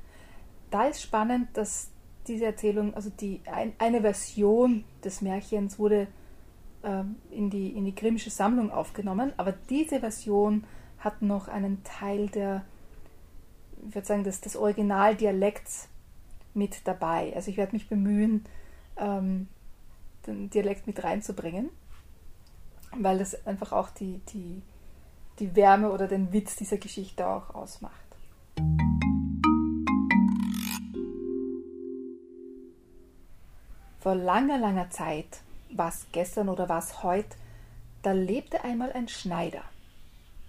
Da 0.72 0.86
ist 0.86 1.00
spannend, 1.00 1.56
dass 1.56 1.90
diese 2.26 2.46
Erzählung, 2.46 2.92
also 2.92 3.10
die 3.10 3.40
ein, 3.46 3.72
eine 3.78 4.00
Version 4.00 4.82
des 5.04 5.20
Märchens 5.22 5.78
wurde 5.78 6.08
ähm, 6.82 7.14
in, 7.30 7.50
die, 7.50 7.68
in 7.68 7.84
die 7.84 7.94
Grimmsche 7.94 8.30
Sammlung 8.30 8.72
aufgenommen, 8.72 9.32
aber 9.36 9.52
diese 9.70 10.00
Version 10.00 10.64
hat 10.98 11.22
noch 11.22 11.46
einen 11.46 11.84
Teil 11.84 12.28
der, 12.28 12.64
ich 13.86 13.94
würde 13.94 14.08
sagen, 14.08 14.25
des, 14.25 14.40
des 14.40 14.56
Originaldialekts 14.56 15.88
mit 16.52 16.80
dabei. 16.84 17.32
Also 17.36 17.52
ich 17.52 17.58
werde 17.58 17.76
mich 17.76 17.88
bemühen, 17.88 18.44
ähm, 18.96 19.46
den 20.26 20.50
Dialekt 20.50 20.88
mit 20.88 21.04
reinzubringen, 21.04 21.70
weil 22.98 23.18
das 23.20 23.46
einfach 23.46 23.70
auch 23.70 23.90
die, 23.90 24.20
die, 24.32 24.62
die 25.38 25.54
Wärme 25.54 25.90
oder 25.90 26.08
den 26.08 26.32
Witz 26.32 26.56
dieser 26.56 26.78
Geschichte 26.78 27.26
auch 27.26 27.54
ausmacht. 27.54 27.94
Vor 34.00 34.14
langer, 34.14 34.58
langer 34.58 34.88
Zeit, 34.90 35.40
was 35.70 36.06
gestern 36.12 36.48
oder 36.48 36.68
was 36.68 37.02
heut, 37.02 37.26
da 38.02 38.12
lebte 38.12 38.62
einmal 38.62 38.92
ein 38.92 39.08
Schneider. 39.08 39.62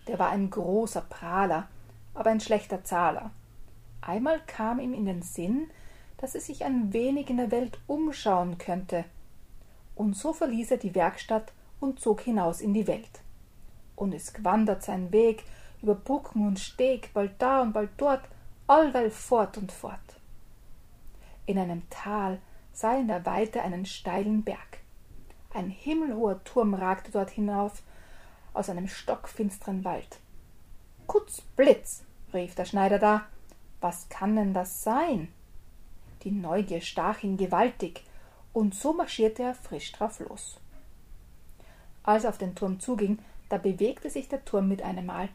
Der 0.08 0.20
war 0.20 0.30
ein 0.30 0.50
großer 0.50 1.02
Prahler, 1.02 1.68
aber 2.14 2.30
ein 2.30 2.40
schlechter 2.40 2.84
Zahler. 2.84 3.32
Einmal 4.02 4.40
kam 4.46 4.80
ihm 4.80 4.94
in 4.94 5.06
den 5.06 5.22
Sinn, 5.22 5.70
dass 6.18 6.36
er 6.36 6.42
sich 6.42 6.64
ein 6.64 6.94
wenig 6.94 7.30
in 7.30 7.38
der 7.38 7.52
Welt 7.52 7.80
umschauen 7.88 8.58
könnte. 8.58 9.06
Und 9.96 10.16
so 10.16 10.34
verließ 10.34 10.72
er 10.72 10.78
die 10.78 10.96
Werkstatt 10.96 11.52
und 11.80 12.00
zog 12.00 12.22
hinaus 12.22 12.62
in 12.62 12.74
die 12.74 12.88
Welt. 12.88 13.22
Und 13.98 14.14
es 14.14 14.32
wandert 14.44 14.84
sein 14.84 15.12
Weg 15.12 15.44
über 15.82 15.96
Brücken 15.96 16.48
und 16.48 16.60
Steg, 16.60 17.14
bald 17.14 17.34
da 17.40 17.62
und 17.62 17.74
bald 17.74 17.90
dort, 17.98 18.22
allweil 18.68 19.12
fort 19.12 19.58
und 19.58 19.74
fort. 19.74 20.00
In 21.46 21.58
einem 21.58 21.90
Tal 21.90 22.40
sah 22.72 22.94
er 22.94 23.00
in 23.00 23.08
der 23.08 23.26
Weite 23.26 23.62
einen 23.62 23.86
steilen 23.86 24.44
Berg. 24.44 24.80
Ein 25.54 25.70
himmelhoher 25.70 26.44
Turm 26.44 26.74
ragte 26.74 27.12
dort 27.12 27.32
hinauf 27.32 27.82
aus 28.54 28.70
einem 28.70 28.88
stockfinsteren 28.88 29.84
Wald. 29.84 30.20
Kutz, 31.08 31.42
Blitz, 31.42 32.04
rief 32.34 32.54
der 32.54 32.66
Schneider 32.66 33.00
da, 33.00 33.26
was 33.82 34.10
kann 34.10 34.36
denn 34.36 34.54
das 34.54 34.84
sein? 34.84 35.30
Die 36.24 36.32
Neugier 36.32 36.82
stach 36.82 37.24
ihn 37.24 37.38
gewaltig, 37.38 38.04
und 38.54 38.76
so 38.76 38.94
marschierte 38.94 39.44
er 39.44 39.56
frisch 39.56 39.92
drauf 39.92 40.20
los. 40.20 40.60
Als 42.04 42.24
er 42.24 42.32
auf 42.32 42.38
den 42.38 42.56
Turm 42.56 42.80
zuging, 42.80 43.20
da 43.50 43.58
bewegte 43.58 44.10
sich 44.10 44.28
der 44.28 44.44
Turm 44.46 44.68
mit 44.68 44.82
einem 44.82 45.06
Mal. 45.06 45.30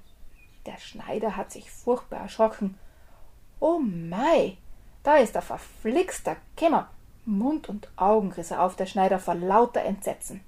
Der 0.66 0.78
Schneider 0.78 1.36
hat 1.36 1.50
sich 1.50 1.70
furchtbar 1.70 2.20
erschrocken. 2.20 2.78
Oh 3.58 3.78
mei, 3.78 4.56
da 5.02 5.16
ist 5.16 5.34
der 5.34 5.42
verflixter 5.42 6.36
Kämmer. 6.56 6.90
Mund 7.24 7.68
und 7.68 7.88
Augen 7.96 8.32
riss 8.32 8.50
er 8.50 8.62
auf, 8.62 8.76
der 8.76 8.86
Schneider 8.86 9.18
vor 9.18 9.34
lauter 9.34 9.82
Entsetzen. 9.82 10.40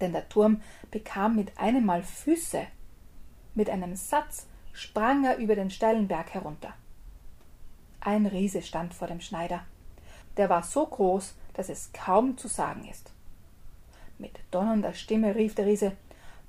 Denn 0.00 0.12
der 0.12 0.28
Turm 0.28 0.62
bekam 0.90 1.36
mit 1.36 1.58
einem 1.58 1.84
Mal 1.86 2.02
Füße. 2.02 2.66
Mit 3.54 3.70
einem 3.70 3.94
Satz 3.96 4.46
sprang 4.72 5.24
er 5.24 5.36
über 5.36 5.54
den 5.54 5.70
steilen 5.70 6.08
Berg 6.08 6.34
herunter. 6.34 6.74
Ein 8.00 8.26
Riese 8.26 8.62
stand 8.62 8.94
vor 8.94 9.08
dem 9.08 9.20
Schneider. 9.20 9.64
Der 10.36 10.48
war 10.48 10.62
so 10.62 10.86
groß, 10.86 11.34
dass 11.54 11.68
es 11.68 11.92
kaum 11.92 12.38
zu 12.38 12.48
sagen 12.48 12.88
ist. 12.88 13.12
Mit 14.18 14.38
donnernder 14.50 14.94
Stimme 14.94 15.34
rief 15.34 15.54
der 15.54 15.66
Riese 15.66 15.92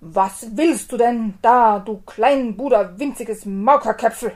Was 0.03 0.57
willst 0.57 0.91
du 0.91 0.97
denn 0.97 1.35
da, 1.43 1.77
du 1.77 2.01
Kleinbuder, 2.01 2.97
winziges 2.97 3.45
Maukerköpfel? 3.45 4.35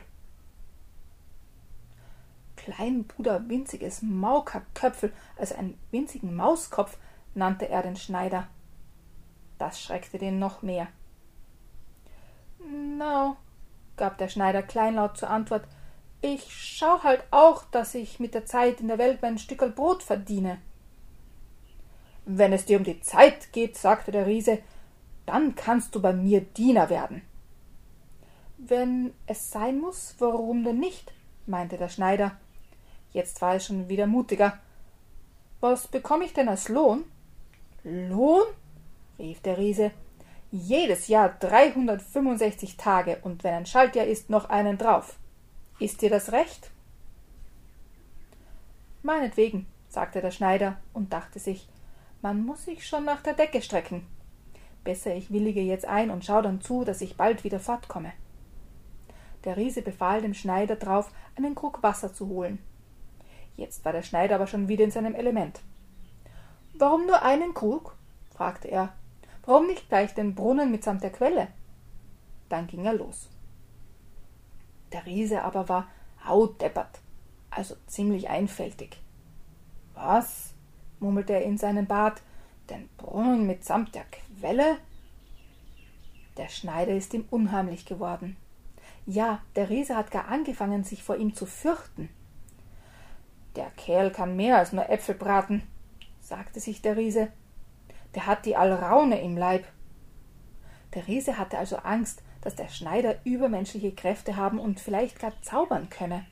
Kleinbuder, 2.56 3.50
winziges 3.50 4.04
Maukerköpfel, 4.04 5.12
also 5.38 5.56
einen 5.56 5.80
winzigen 5.90 6.36
Mauskopf, 6.36 6.98
nannte 7.34 7.68
er 7.68 7.82
den 7.82 7.96
Schneider. 7.96 8.48
Das 9.58 9.82
schreckte 9.82 10.20
den 10.20 10.38
noch 10.38 10.62
mehr. 10.62 10.88
No, 12.60 13.36
gab 13.98 14.20
der 14.20 14.28
Schneider 14.28 14.62
kleinlaut 14.62 15.18
zur 15.18 15.32
Antwort, 15.32 15.68
ich 16.22 16.46
schau 16.54 17.02
halt 17.02 17.24
auch, 17.32 17.64
dass 17.72 17.96
ich 17.96 18.20
mit 18.20 18.36
der 18.36 18.46
Zeit 18.46 18.82
in 18.82 18.88
der 18.88 19.00
Welt 19.00 19.24
mein 19.24 19.40
Stückel 19.40 19.72
Brot 19.72 20.04
verdiene. 20.04 20.60
Wenn 22.26 22.54
es 22.54 22.66
dir 22.66 22.78
um 22.78 22.84
die 22.84 23.02
Zeit 23.02 23.52
geht, 23.52 23.78
sagte 23.78 24.12
der 24.12 24.28
Riese, 24.28 24.60
dann 25.26 25.56
kannst 25.56 25.96
du 25.96 26.02
bei 26.02 26.14
mir 26.14 26.42
Diener 26.42 26.90
werden. 26.90 27.22
Wenn 28.58 29.14
es 29.28 29.52
sein 29.52 29.80
muss, 29.80 30.16
warum 30.20 30.64
denn 30.64 30.80
nicht? 30.80 31.14
meinte 31.46 31.78
der 31.78 31.90
Schneider. 31.90 32.38
Jetzt 33.12 33.42
war 33.42 33.54
er 33.54 33.60
schon 33.60 33.90
wieder 33.90 34.08
mutiger. 34.08 34.60
Was 35.60 35.88
bekomme 35.88 36.26
ich 36.26 36.34
denn 36.34 36.50
als 36.50 36.70
Lohn? 36.70 37.04
Lohn? 37.84 38.44
rief 39.20 39.42
der 39.42 39.58
Riese. 39.58 39.92
Jedes 40.52 41.08
Jahr 41.08 41.30
365 41.40 42.78
Tage 42.78 43.20
und 43.24 43.44
wenn 43.44 43.54
ein 43.54 43.66
Schaltjahr 43.66 44.06
ist, 44.06 44.30
noch 44.30 44.50
einen 44.50 44.78
drauf. 44.78 45.18
Ist 45.80 46.02
dir 46.02 46.10
das 46.10 46.32
recht? 46.32 46.72
Meinetwegen, 49.04 49.68
sagte 49.90 50.22
der 50.22 50.32
Schneider 50.32 50.78
und 50.94 51.14
dachte 51.14 51.40
sich, 51.40 51.68
man 52.22 52.46
muss 52.46 52.66
sich 52.66 52.88
schon 52.88 53.06
nach 53.06 53.22
der 53.22 53.34
Decke 53.34 53.62
strecken. 53.62 54.08
Besser 54.86 55.14
ich 55.14 55.32
willige 55.32 55.62
jetzt 55.62 55.86
ein 55.86 56.10
und 56.10 56.24
schau 56.24 56.42
dann 56.42 56.62
zu, 56.62 56.86
dass 56.86 57.02
ich 57.02 57.18
bald 57.18 57.44
wieder 57.44 57.60
fortkomme. 57.60 58.14
Der 59.44 59.58
Riese 59.58 59.82
befahl 59.82 60.22
dem 60.22 60.34
Schneider 60.34 60.78
drauf, 60.78 61.12
einen 61.36 61.56
Krug 61.56 61.84
Wasser 61.84 62.14
zu 62.14 62.30
holen. 62.30 62.60
Jetzt 63.58 63.84
war 63.84 63.92
der 63.92 64.04
Schneider 64.04 64.36
aber 64.36 64.48
schon 64.48 64.68
wieder 64.68 64.86
in 64.86 64.92
seinem 64.92 65.16
Element. 65.16 65.60
Warum 66.76 67.06
nur 67.06 67.22
einen 67.24 67.54
Krug? 67.54 67.96
fragte 68.30 68.70
er. 68.70 68.94
Warum 69.46 69.68
nicht 69.68 69.90
gleich 69.90 70.14
den 70.14 70.36
Brunnen 70.36 70.72
mitsamt 70.72 71.04
der 71.04 71.12
Quelle? 71.12 71.48
Dann 72.48 72.68
ging 72.68 72.86
er 72.86 72.94
los. 72.94 73.30
Der 74.92 75.06
Riese 75.06 75.42
aber 75.42 75.68
war 75.68 75.88
hautdeppert, 76.26 77.00
also 77.50 77.76
ziemlich 77.88 78.30
einfältig. 78.30 78.98
Was? 79.94 80.54
murmelte 81.00 81.34
er 81.34 81.44
in 81.44 81.58
seinen 81.58 81.88
Bart. 81.88 82.22
Den 82.70 82.90
Brunnen 82.98 83.46
mitsamt 83.46 83.96
der 83.96 84.06
Quelle? 84.06 84.78
Der 86.38 86.50
Schneider 86.50 86.94
ist 86.96 87.14
ihm 87.14 87.26
unheimlich 87.30 87.86
geworden. 87.86 88.38
Ja, 89.06 89.42
der 89.56 89.70
Riese 89.70 89.96
hat 89.96 90.12
gar 90.12 90.28
angefangen, 90.28 90.84
sich 90.84 91.04
vor 91.04 91.18
ihm 91.18 91.36
zu 91.36 91.46
fürchten. 91.46 92.10
Der 93.56 93.70
Kerl 93.72 94.12
kann 94.12 94.36
mehr 94.36 94.58
als 94.58 94.74
nur 94.74 94.90
Äpfel 94.90 95.16
braten, 95.16 95.64
sagte 96.20 96.60
sich 96.60 96.82
der 96.82 96.98
Riese. 96.98 97.30
Der 98.16 98.26
hat 98.26 98.46
die 98.46 98.56
Alraune 98.56 99.22
im 99.22 99.38
Leib. 99.38 99.66
Der 100.94 101.08
Riese 101.08 101.38
hatte 101.38 101.58
also 101.58 101.78
Angst, 101.78 102.24
dass 102.42 102.56
der 102.56 102.70
Schneider 102.70 103.18
übermenschliche 103.26 103.92
Kräfte 103.94 104.36
haben 104.36 104.60
und 104.60 104.80
vielleicht 104.80 105.20
gar 105.20 105.40
zaubern 105.42 105.90
könne. 105.90 106.26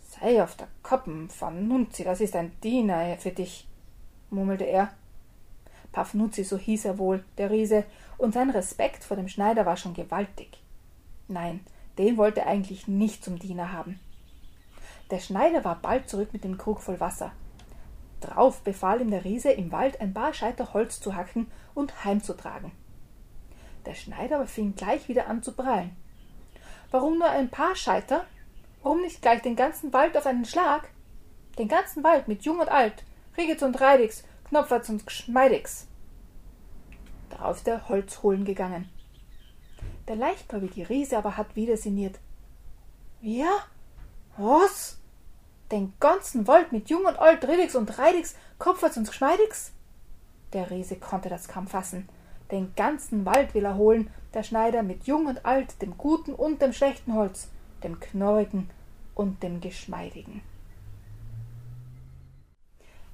Sei 0.00 0.42
auf 0.42 0.56
der 0.56 0.68
Koppen, 0.82 1.28
Fanunzi, 1.28 2.02
das 2.02 2.20
ist 2.20 2.34
ein 2.34 2.52
Diener 2.62 3.16
für 3.18 3.30
dich, 3.30 3.67
murmelte 4.30 4.64
er. 4.64 4.92
Pafnuzzi, 5.92 6.44
so 6.44 6.58
hieß 6.58 6.84
er 6.84 6.98
wohl, 6.98 7.24
der 7.38 7.50
Riese, 7.50 7.84
und 8.18 8.34
sein 8.34 8.50
Respekt 8.50 9.04
vor 9.04 9.16
dem 9.16 9.28
Schneider 9.28 9.66
war 9.66 9.76
schon 9.76 9.94
gewaltig. 9.94 10.60
Nein, 11.28 11.60
den 11.98 12.16
wollte 12.16 12.40
er 12.40 12.48
eigentlich 12.48 12.88
nicht 12.88 13.24
zum 13.24 13.38
Diener 13.38 13.72
haben. 13.72 13.98
Der 15.10 15.20
Schneider 15.20 15.64
war 15.64 15.76
bald 15.80 16.08
zurück 16.08 16.32
mit 16.32 16.44
dem 16.44 16.58
Krug 16.58 16.80
voll 16.80 17.00
Wasser. 17.00 17.32
Drauf 18.20 18.62
befahl 18.62 19.00
ihm 19.00 19.10
der 19.10 19.24
Riese, 19.24 19.50
im 19.50 19.72
Wald 19.72 20.00
ein 20.00 20.12
paar 20.12 20.34
Scheiter 20.34 20.74
Holz 20.74 21.00
zu 21.00 21.14
hacken 21.14 21.46
und 21.74 22.04
heimzutragen. 22.04 22.72
Der 23.86 23.94
Schneider 23.94 24.36
aber 24.36 24.46
fing 24.46 24.74
gleich 24.74 25.08
wieder 25.08 25.28
an 25.28 25.42
zu 25.42 25.52
prahlen. 25.52 25.96
Warum 26.90 27.18
nur 27.18 27.30
ein 27.30 27.48
paar 27.48 27.76
Scheiter? 27.76 28.24
Warum 28.82 29.00
nicht 29.02 29.22
gleich 29.22 29.42
den 29.42 29.56
ganzen 29.56 29.92
Wald 29.92 30.16
auf 30.16 30.26
einen 30.26 30.44
Schlag? 30.44 30.88
Den 31.58 31.68
ganzen 31.68 32.04
Wald 32.04 32.28
mit 32.28 32.44
Jung 32.44 32.58
und 32.58 32.68
Alt, 32.68 33.04
Rigitz 33.38 33.62
und 33.62 33.80
Reidix, 33.80 34.24
Knopferts 34.48 34.88
und 34.88 35.06
Geschmeidix. 35.06 35.86
Darauf 37.30 37.62
der 37.62 37.88
Holz 37.88 38.22
holen 38.24 38.44
gegangen. 38.44 38.88
Der 40.08 40.16
leichtgläubige 40.16 40.88
Riese 40.88 41.16
aber 41.16 41.36
hat 41.36 41.54
wieder 41.54 41.76
sinniert. 41.76 42.18
Ja? 43.20 43.50
Was? 44.36 44.98
Den 45.70 45.92
ganzen 46.00 46.48
Wald 46.48 46.72
mit 46.72 46.90
Jung 46.90 47.04
und 47.04 47.18
Alt, 47.18 47.46
Ridix 47.46 47.76
und 47.76 47.96
Reidix, 47.96 48.34
Kopferts 48.58 48.96
und 48.96 49.06
Geschmeidix? 49.06 49.72
Der 50.52 50.70
Riese 50.70 50.96
konnte 50.96 51.28
das 51.28 51.46
kaum 51.46 51.68
fassen. 51.68 52.08
Den 52.50 52.74
ganzen 52.74 53.24
Wald 53.24 53.54
will 53.54 53.66
er 53.66 53.76
holen, 53.76 54.10
der 54.34 54.42
Schneider 54.42 54.82
mit 54.82 55.04
Jung 55.04 55.26
und 55.26 55.44
Alt, 55.44 55.80
dem 55.80 55.96
guten 55.96 56.32
und 56.32 56.60
dem 56.60 56.72
schlechten 56.72 57.14
Holz, 57.14 57.48
dem 57.84 58.00
knorrigen 58.00 58.68
und 59.14 59.42
dem 59.42 59.60
geschmeidigen. 59.60 60.42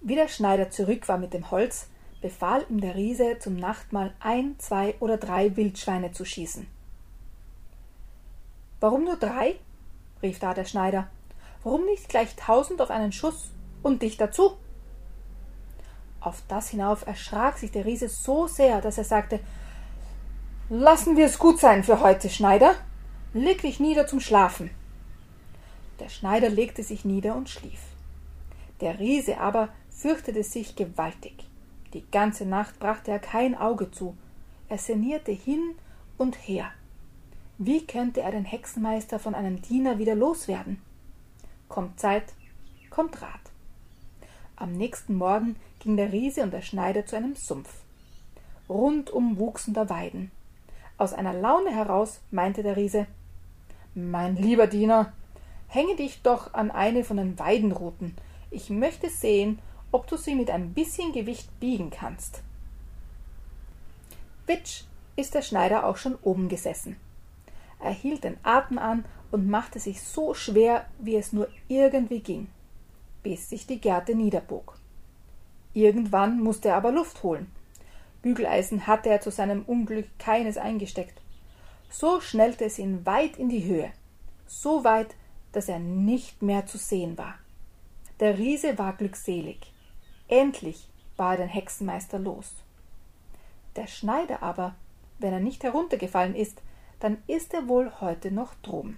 Wie 0.06 0.16
der 0.16 0.28
Schneider 0.28 0.68
zurück 0.68 1.08
war 1.08 1.16
mit 1.16 1.32
dem 1.32 1.50
Holz, 1.50 1.88
befahl 2.20 2.66
ihm 2.68 2.82
der 2.82 2.94
Riese 2.94 3.38
zum 3.38 3.56
Nachtmahl 3.56 4.12
ein, 4.20 4.54
zwei 4.58 4.94
oder 5.00 5.16
drei 5.16 5.56
Wildschweine 5.56 6.12
zu 6.12 6.26
schießen. 6.26 6.66
Warum 8.80 9.04
nur 9.04 9.16
drei? 9.16 9.54
rief 10.22 10.38
da 10.38 10.52
der 10.52 10.66
Schneider. 10.66 11.08
Warum 11.62 11.86
nicht 11.86 12.10
gleich 12.10 12.36
tausend 12.36 12.82
auf 12.82 12.90
einen 12.90 13.12
Schuss 13.12 13.50
und 13.82 14.02
dich 14.02 14.18
dazu? 14.18 14.58
Auf 16.20 16.42
das 16.48 16.68
hinauf 16.68 17.06
erschrak 17.06 17.56
sich 17.56 17.70
der 17.70 17.86
Riese 17.86 18.10
so 18.10 18.46
sehr, 18.46 18.82
dass 18.82 18.98
er 18.98 19.04
sagte 19.04 19.40
Lassen 20.68 21.16
wir 21.16 21.24
es 21.24 21.38
gut 21.38 21.58
sein 21.58 21.82
für 21.82 22.00
heute, 22.00 22.28
Schneider. 22.28 22.74
Leg 23.32 23.62
dich 23.62 23.80
nieder 23.80 24.06
zum 24.06 24.20
Schlafen. 24.20 24.68
Der 25.98 26.10
Schneider 26.10 26.50
legte 26.50 26.82
sich 26.82 27.06
nieder 27.06 27.34
und 27.36 27.48
schlief. 27.48 27.80
Der 28.82 28.98
Riese 28.98 29.38
aber 29.38 29.70
fürchtete 29.94 30.42
sich 30.42 30.76
gewaltig. 30.76 31.46
Die 31.94 32.04
ganze 32.10 32.44
Nacht 32.44 32.78
brachte 32.80 33.12
er 33.12 33.20
kein 33.20 33.56
Auge 33.56 33.90
zu. 33.90 34.16
Er 34.68 34.78
sinnierte 34.78 35.32
hin 35.32 35.76
und 36.18 36.36
her. 36.46 36.70
Wie 37.56 37.86
könnte 37.86 38.20
er 38.20 38.32
den 38.32 38.44
Hexenmeister 38.44 39.18
von 39.18 39.34
einem 39.34 39.62
Diener 39.62 39.98
wieder 39.98 40.16
loswerden? 40.16 40.82
Kommt 41.68 42.00
Zeit, 42.00 42.34
kommt 42.90 43.22
Rat. 43.22 43.40
Am 44.56 44.72
nächsten 44.72 45.14
Morgen 45.16 45.56
ging 45.78 45.96
der 45.96 46.12
Riese 46.12 46.42
und 46.42 46.52
der 46.52 46.62
Schneider 46.62 47.06
zu 47.06 47.16
einem 47.16 47.36
Sumpf. 47.36 47.82
Rundum 48.68 49.38
wuchsen 49.38 49.74
da 49.74 49.88
Weiden. 49.88 50.30
Aus 50.98 51.12
einer 51.12 51.32
Laune 51.32 51.70
heraus 51.70 52.20
meinte 52.30 52.62
der 52.62 52.76
Riese 52.76 53.06
Mein 53.94 54.36
lieber 54.36 54.66
Diener, 54.66 55.12
hänge 55.68 55.96
dich 55.96 56.22
doch 56.22 56.54
an 56.54 56.70
eine 56.70 57.04
von 57.04 57.16
den 57.16 57.38
Weidenruten. 57.38 58.16
Ich 58.50 58.70
möchte 58.70 59.10
sehen, 59.10 59.58
ob 59.94 60.08
du 60.08 60.16
sie 60.16 60.34
mit 60.34 60.50
ein 60.50 60.74
bisschen 60.74 61.12
Gewicht 61.12 61.60
biegen 61.60 61.88
kannst. 61.88 62.42
Witsch 64.48 64.82
ist 65.14 65.34
der 65.34 65.42
Schneider 65.42 65.86
auch 65.86 65.96
schon 65.98 66.16
oben 66.20 66.48
gesessen. 66.48 66.96
Er 67.78 67.92
hielt 67.92 68.24
den 68.24 68.36
Atem 68.42 68.78
an 68.78 69.04
und 69.30 69.48
machte 69.48 69.78
sich 69.78 70.02
so 70.02 70.34
schwer, 70.34 70.86
wie 70.98 71.14
es 71.14 71.32
nur 71.32 71.46
irgendwie 71.68 72.18
ging, 72.18 72.48
bis 73.22 73.48
sich 73.50 73.68
die 73.68 73.80
Gerte 73.80 74.16
niederbog. 74.16 74.76
Irgendwann 75.74 76.40
musste 76.40 76.70
er 76.70 76.76
aber 76.76 76.90
Luft 76.90 77.22
holen. 77.22 77.46
Bügeleisen 78.20 78.88
hatte 78.88 79.10
er 79.10 79.20
zu 79.20 79.30
seinem 79.30 79.62
Unglück 79.62 80.08
keines 80.18 80.56
eingesteckt. 80.56 81.20
So 81.88 82.20
schnellte 82.20 82.64
es 82.64 82.80
ihn 82.80 83.06
weit 83.06 83.36
in 83.36 83.48
die 83.48 83.64
Höhe, 83.64 83.92
so 84.48 84.82
weit, 84.82 85.14
dass 85.52 85.68
er 85.68 85.78
nicht 85.78 86.42
mehr 86.42 86.66
zu 86.66 86.78
sehen 86.78 87.16
war. 87.16 87.34
Der 88.18 88.38
Riese 88.38 88.76
war 88.76 88.94
glückselig. 88.94 89.70
Endlich 90.28 90.88
war 91.16 91.32
er 91.32 91.38
den 91.38 91.48
Hexenmeister 91.48 92.18
los. 92.18 92.54
Der 93.76 93.86
Schneider 93.86 94.42
aber, 94.42 94.74
wenn 95.18 95.32
er 95.32 95.40
nicht 95.40 95.62
heruntergefallen 95.62 96.34
ist, 96.34 96.62
dann 97.00 97.18
ist 97.26 97.52
er 97.52 97.68
wohl 97.68 97.92
heute 98.00 98.30
noch 98.30 98.54
droben. 98.62 98.96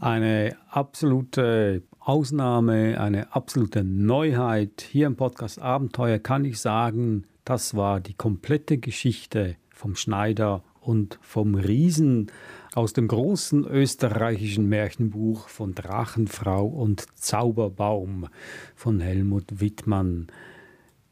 Eine 0.00 0.56
absolute 0.68 1.82
Ausnahme, 1.98 3.00
eine 3.00 3.34
absolute 3.34 3.84
Neuheit 3.84 4.86
hier 4.90 5.06
im 5.06 5.16
Podcast 5.16 5.60
Abenteuer 5.60 6.18
kann 6.18 6.44
ich 6.44 6.60
sagen, 6.60 7.26
das 7.44 7.74
war 7.74 8.00
die 8.00 8.14
komplette 8.14 8.78
Geschichte 8.78 9.56
vom 9.70 9.96
Schneider 9.96 10.62
und 10.80 11.18
vom 11.22 11.54
Riesen 11.54 12.30
aus 12.74 12.92
dem 12.92 13.08
großen 13.08 13.64
österreichischen 13.66 14.68
Märchenbuch 14.68 15.48
von 15.48 15.74
Drachenfrau 15.74 16.66
und 16.66 17.06
Zauberbaum 17.18 18.28
von 18.74 19.00
Helmut 19.00 19.60
Wittmann. 19.60 20.28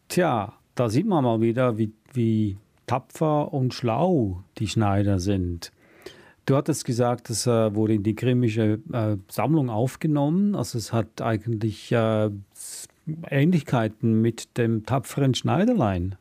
Tja, 0.09 0.53
da 0.75 0.89
sieht 0.89 1.07
man 1.07 1.25
mal 1.25 1.41
wieder, 1.41 1.79
wie, 1.79 1.93
wie 2.13 2.57
tapfer 2.87 3.53
und 3.53 3.75
schlau 3.75 4.45
die 4.59 4.69
Schneider 4.69 5.19
sind. 5.19 5.73
Du 6.45 6.55
hattest 6.55 6.85
gesagt, 6.85 7.29
das 7.29 7.47
äh, 7.47 7.75
wurde 7.75 7.95
in 7.95 8.05
die 8.05 8.15
Grimmische 8.15 8.81
äh, 8.93 9.17
Sammlung 9.29 9.69
aufgenommen. 9.69 10.55
Also 10.55 10.79
es 10.79 10.93
hat 10.93 11.21
eigentlich 11.21 11.91
äh, 11.91 12.31
Ähnlichkeiten 13.29 14.21
mit 14.21 14.57
dem 14.57 14.87
tapferen 14.87 15.35
Schneiderlein. 15.35 16.17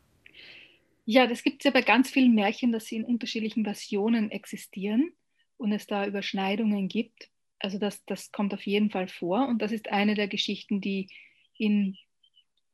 Ja, 1.04 1.28
das 1.28 1.44
gibt 1.44 1.60
es 1.60 1.64
ja 1.66 1.70
bei 1.70 1.82
ganz 1.82 2.10
vielen 2.10 2.34
Märchen, 2.34 2.72
dass 2.72 2.86
sie 2.86 2.96
in 2.96 3.04
unterschiedlichen 3.04 3.62
Versionen 3.62 4.32
existieren 4.32 5.12
und 5.58 5.72
es 5.72 5.86
da 5.86 6.06
Überschneidungen 6.06 6.88
gibt. 6.88 7.30
Also 7.58 7.78
das, 7.78 8.04
das 8.04 8.32
kommt 8.32 8.52
auf 8.52 8.66
jeden 8.66 8.90
Fall 8.90 9.08
vor 9.08 9.48
und 9.48 9.62
das 9.62 9.72
ist 9.72 9.90
eine 9.90 10.14
der 10.14 10.28
Geschichten, 10.28 10.80
die 10.80 11.08
in 11.56 11.96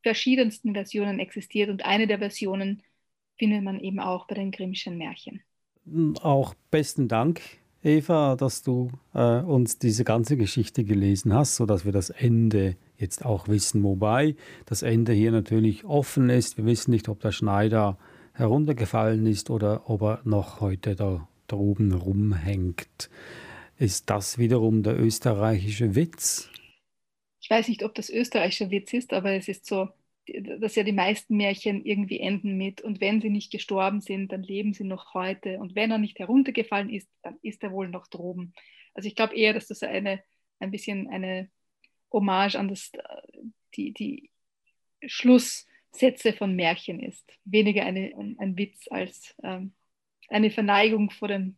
verschiedensten 0.01 0.73
Versionen 0.73 1.19
existiert 1.19 1.69
und 1.69 1.85
eine 1.85 2.07
der 2.07 2.19
Versionen 2.19 2.83
findet 3.37 3.63
man 3.63 3.79
eben 3.79 3.99
auch 3.99 4.27
bei 4.27 4.35
den 4.35 4.51
Grimmschen 4.51 4.97
Märchen. 4.97 5.41
Auch 6.21 6.53
besten 6.71 7.07
Dank, 7.07 7.41
Eva, 7.83 8.35
dass 8.35 8.61
du 8.61 8.91
äh, 9.13 9.39
uns 9.39 9.79
diese 9.79 10.03
ganze 10.03 10.37
Geschichte 10.37 10.83
gelesen 10.83 11.33
hast, 11.33 11.55
sodass 11.55 11.83
wir 11.83 11.91
das 11.91 12.09
Ende 12.09 12.77
jetzt 12.97 13.25
auch 13.25 13.47
wissen. 13.47 13.83
Wobei 13.83 14.35
das 14.65 14.81
Ende 14.81 15.11
hier 15.11 15.31
natürlich 15.31 15.83
offen 15.83 16.29
ist. 16.29 16.57
Wir 16.57 16.65
wissen 16.65 16.91
nicht, 16.91 17.09
ob 17.09 17.19
der 17.19 17.31
Schneider 17.31 17.97
heruntergefallen 18.33 19.25
ist 19.25 19.49
oder 19.49 19.89
ob 19.89 20.01
er 20.01 20.21
noch 20.23 20.61
heute 20.61 20.95
da 20.95 21.27
droben 21.53 21.93
rumhängt. 21.93 23.09
Ist 23.77 24.09
das 24.09 24.37
wiederum 24.37 24.81
der 24.81 24.99
österreichische 24.99 25.95
Witz? 25.95 26.49
Ich 27.41 27.49
weiß 27.49 27.67
nicht, 27.67 27.83
ob 27.83 27.93
das 27.93 28.09
österreichischer 28.09 28.71
Witz 28.71 28.93
ist, 28.93 29.13
aber 29.13 29.33
es 29.33 29.47
ist 29.47 29.65
so, 29.67 29.89
dass 30.59 30.75
ja 30.75 30.83
die 30.83 30.93
meisten 30.93 31.37
Märchen 31.37 31.85
irgendwie 31.85 32.19
enden 32.19 32.57
mit 32.57 32.81
und 32.81 33.01
wenn 33.01 33.21
sie 33.21 33.29
nicht 33.29 33.51
gestorben 33.51 34.01
sind, 34.01 34.31
dann 34.31 34.41
leben 34.41 34.73
sie 34.73 34.83
noch 34.83 35.13
heute 35.13 35.59
und 35.59 35.75
wenn 35.75 35.91
er 35.91 35.99
nicht 35.99 36.17
heruntergefallen 36.17 36.89
ist, 36.89 37.09
dann 37.21 37.37
ist 37.41 37.61
er 37.61 37.71
wohl 37.71 37.89
noch 37.89 38.07
droben. 38.07 38.53
Also 38.95 39.07
ich 39.07 39.15
glaube 39.15 39.35
eher, 39.35 39.53
dass 39.53 39.67
das 39.67 39.83
eine, 39.83 40.23
ein 40.59 40.71
bisschen 40.71 41.07
eine 41.09 41.49
Hommage 42.11 42.55
an 42.55 42.69
das, 42.69 42.91
die, 43.75 43.91
die 43.93 44.31
Schlusssätze 45.05 46.33
von 46.33 46.55
Märchen 46.55 46.99
ist. 46.99 47.29
Weniger 47.45 47.85
eine, 47.85 48.13
ein 48.39 48.57
Witz 48.57 48.87
als 48.89 49.35
ähm, 49.43 49.73
eine 50.33 50.49
Verneigung 50.49 51.09
vor 51.11 51.27
dem 51.27 51.55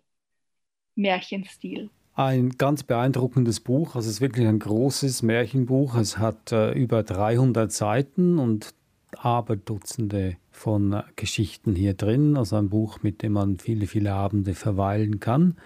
Märchenstil. 0.96 1.90
Ein 2.14 2.52
ganz 2.52 2.84
beeindruckendes 2.84 3.60
Buch. 3.60 3.96
Also 3.96 4.08
es 4.08 4.16
ist 4.16 4.22
wirklich 4.22 4.48
ein 4.48 4.60
großes 4.60 5.22
Märchenbuch. 5.24 5.96
Es 5.96 6.18
hat 6.18 6.52
äh, 6.52 6.72
über 6.72 7.04
300 7.04 7.72
Seiten 7.72 8.40
und 8.40 8.74
Aberdutzende 9.18 10.38
von 10.52 10.94
äh, 10.94 11.04
Geschichten 11.16 11.76
hier 11.76 11.94
drin. 11.94 12.38
Also 12.38 12.56
ein 12.56 12.70
Buch, 12.70 13.00
mit 13.02 13.22
dem 13.22 13.34
man 13.34 13.60
viele, 13.60 13.88
viele 13.88 14.14
Abende 14.14 14.54
verweilen 14.54 15.20
kann, 15.20 15.58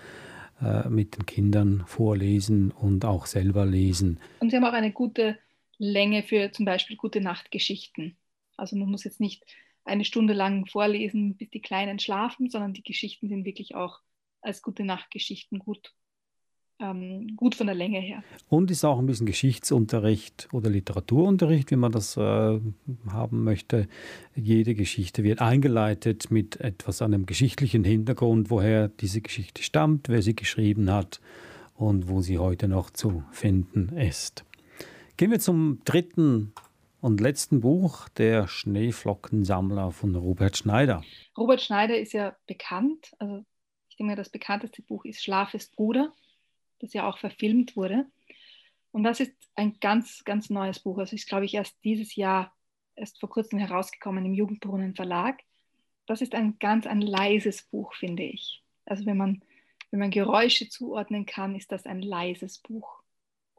äh, 0.61 0.89
mit 0.89 1.17
den 1.17 1.25
Kindern 1.27 1.83
vorlesen 1.85 2.71
und 2.71 3.05
auch 3.05 3.27
selber 3.27 3.65
lesen. 3.65 4.19
Und 4.39 4.49
sie 4.49 4.55
haben 4.55 4.65
auch 4.65 4.73
eine 4.73 4.91
gute 4.91 5.37
Länge 5.77 6.23
für 6.23 6.51
zum 6.51 6.65
Beispiel 6.65 6.97
gute 6.97 7.21
Nachtgeschichten. 7.21 8.17
Also 8.57 8.75
man 8.75 8.89
muss 8.89 9.03
jetzt 9.03 9.19
nicht 9.19 9.45
eine 9.85 10.05
Stunde 10.05 10.33
lang 10.33 10.65
vorlesen, 10.65 11.35
bis 11.35 11.49
die 11.49 11.61
Kleinen 11.61 11.99
schlafen, 11.99 12.49
sondern 12.49 12.73
die 12.73 12.83
Geschichten 12.83 13.29
sind 13.29 13.45
wirklich 13.45 13.75
auch 13.75 13.99
als 14.41 14.61
gute 14.61 14.83
Nachtgeschichten 14.83 15.59
gut 15.59 15.93
ähm, 16.79 17.35
gut 17.35 17.55
von 17.55 17.67
der 17.67 17.75
Länge 17.75 17.99
her. 17.99 18.23
Und 18.47 18.71
ist 18.71 18.85
auch 18.85 18.99
ein 18.99 19.05
bisschen 19.05 19.25
Geschichtsunterricht 19.25 20.47
oder 20.51 20.69
Literaturunterricht, 20.69 21.71
wie 21.71 21.75
man 21.75 21.91
das 21.91 22.17
äh, 22.17 22.59
haben 23.09 23.43
möchte. 23.43 23.87
Jede 24.35 24.75
Geschichte 24.75 25.23
wird 25.23 25.41
eingeleitet 25.41 26.31
mit 26.31 26.59
etwas 26.61 27.01
einem 27.01 27.25
geschichtlichen 27.25 27.83
Hintergrund, 27.83 28.49
woher 28.49 28.87
diese 28.87 29.21
Geschichte 29.21 29.61
stammt, 29.61 30.09
wer 30.09 30.21
sie 30.21 30.35
geschrieben 30.35 30.89
hat 30.91 31.19
und 31.75 32.07
wo 32.07 32.21
sie 32.21 32.37
heute 32.37 32.67
noch 32.67 32.89
zu 32.89 33.23
finden 33.31 33.89
ist. 33.97 34.45
Gehen 35.17 35.31
wir 35.31 35.39
zum 35.39 35.81
dritten 35.83 36.53
und 37.01 37.21
letzten 37.21 37.61
Buch, 37.61 38.09
Der 38.09 38.47
Schneeflockensammler 38.47 39.91
von 39.91 40.15
Robert 40.15 40.57
Schneider. 40.57 41.03
Robert 41.37 41.61
Schneider 41.61 41.97
ist 41.97 42.13
ja 42.13 42.35
bekannt. 42.47 43.11
Also 43.19 43.43
ich 43.89 43.97
denke, 43.97 44.15
das 44.15 44.29
bekannteste 44.29 44.81
Buch 44.81 45.05
ist 45.05 45.23
Schlaf 45.23 45.53
ist 45.53 45.75
Bruder 45.75 46.13
das 46.79 46.93
ja 46.93 47.07
auch 47.07 47.17
verfilmt 47.17 47.75
wurde. 47.75 48.05
Und 48.91 49.03
das 49.03 49.19
ist 49.19 49.33
ein 49.55 49.77
ganz, 49.79 50.23
ganz 50.23 50.49
neues 50.49 50.79
Buch. 50.79 50.97
Also 50.97 51.15
ist, 51.15 51.27
glaube 51.27 51.45
ich, 51.45 51.53
erst 51.53 51.77
dieses 51.83 52.15
Jahr, 52.15 52.55
erst 52.95 53.19
vor 53.19 53.29
kurzem 53.29 53.59
herausgekommen 53.59 54.25
im 54.25 54.33
Jugendbrunnen 54.33 54.95
Verlag. 54.95 55.39
Das 56.07 56.21
ist 56.21 56.33
ein 56.33 56.57
ganz 56.59 56.87
ein 56.87 57.01
leises 57.01 57.63
Buch, 57.63 57.93
finde 57.93 58.23
ich. 58.23 58.63
Also 58.85 59.05
wenn 59.05 59.17
man, 59.17 59.43
wenn 59.91 59.99
man 59.99 60.09
Geräusche 60.09 60.69
zuordnen 60.69 61.25
kann, 61.25 61.55
ist 61.55 61.71
das 61.71 61.85
ein 61.85 62.01
leises 62.01 62.57
Buch. 62.57 63.03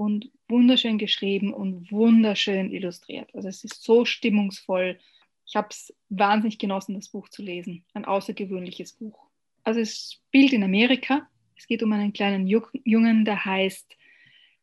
Und 0.00 0.30
wunderschön 0.48 0.96
geschrieben 0.96 1.52
und 1.52 1.92
wunderschön 1.92 2.72
illustriert. 2.72 3.34
Also 3.34 3.48
es 3.48 3.64
ist 3.64 3.82
so 3.82 4.04
stimmungsvoll. 4.04 4.98
Ich 5.46 5.56
habe 5.56 5.68
es 5.70 5.94
wahnsinnig 6.08 6.58
genossen, 6.58 6.94
das 6.94 7.10
Buch 7.10 7.28
zu 7.28 7.42
lesen. 7.42 7.84
Ein 7.92 8.06
außergewöhnliches 8.06 8.94
Buch. 8.94 9.28
Also 9.62 9.80
es 9.80 10.18
spielt 10.28 10.52
in 10.52 10.62
Amerika 10.62 11.28
es 11.60 11.66
geht 11.66 11.82
um 11.82 11.92
einen 11.92 12.14
kleinen 12.14 12.46
Jungen, 12.46 13.26
der 13.26 13.44
heißt 13.44 13.94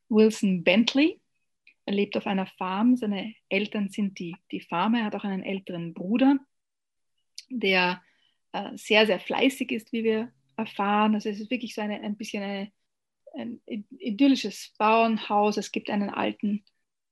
Wilson 0.10 0.64
Bentley. 0.64 1.20
er 1.86 1.94
lebt 1.94 2.18
auf 2.18 2.26
einer 2.26 2.48
Farm. 2.48 2.96
Seine 2.96 3.36
Eltern 3.50 3.90
sind 3.90 4.18
die, 4.18 4.36
die 4.52 4.62
Farmer. 4.62 5.00
Er 5.00 5.06
hat 5.06 5.16
auch 5.16 5.24
einen 5.24 5.44
älteren 5.44 5.94
Bruder, 5.94 6.40
der 7.50 8.02
äh, 8.52 8.76
sehr, 8.76 9.06
sehr 9.06 9.20
fleißig 9.20 9.72
ist, 9.72 9.94
wie 9.94 10.04
wir 10.04 10.32
erfahren. 10.58 11.14
Also 11.14 11.30
es 11.30 11.40
ist 11.40 11.52
wirklich 11.52 11.76
so 11.76 11.82
eine, 11.82 12.02
ein 12.02 12.16
bisschen 12.18 12.42
eine, 12.42 12.72
ein 13.38 13.62
idyllisches 13.66 14.74
Bauernhaus. 14.78 15.58
Es 15.58 15.72
gibt 15.72 15.90
einen 15.90 16.10
alten 16.10 16.64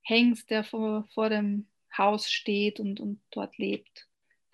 Hengst, 0.02 0.50
der 0.50 0.64
vor, 0.64 1.08
vor 1.14 1.30
dem 1.30 1.68
Haus 1.98 2.30
steht 2.32 2.80
und, 2.80 3.00
und 3.00 3.22
dort 3.32 3.58
lebt. 3.58 4.08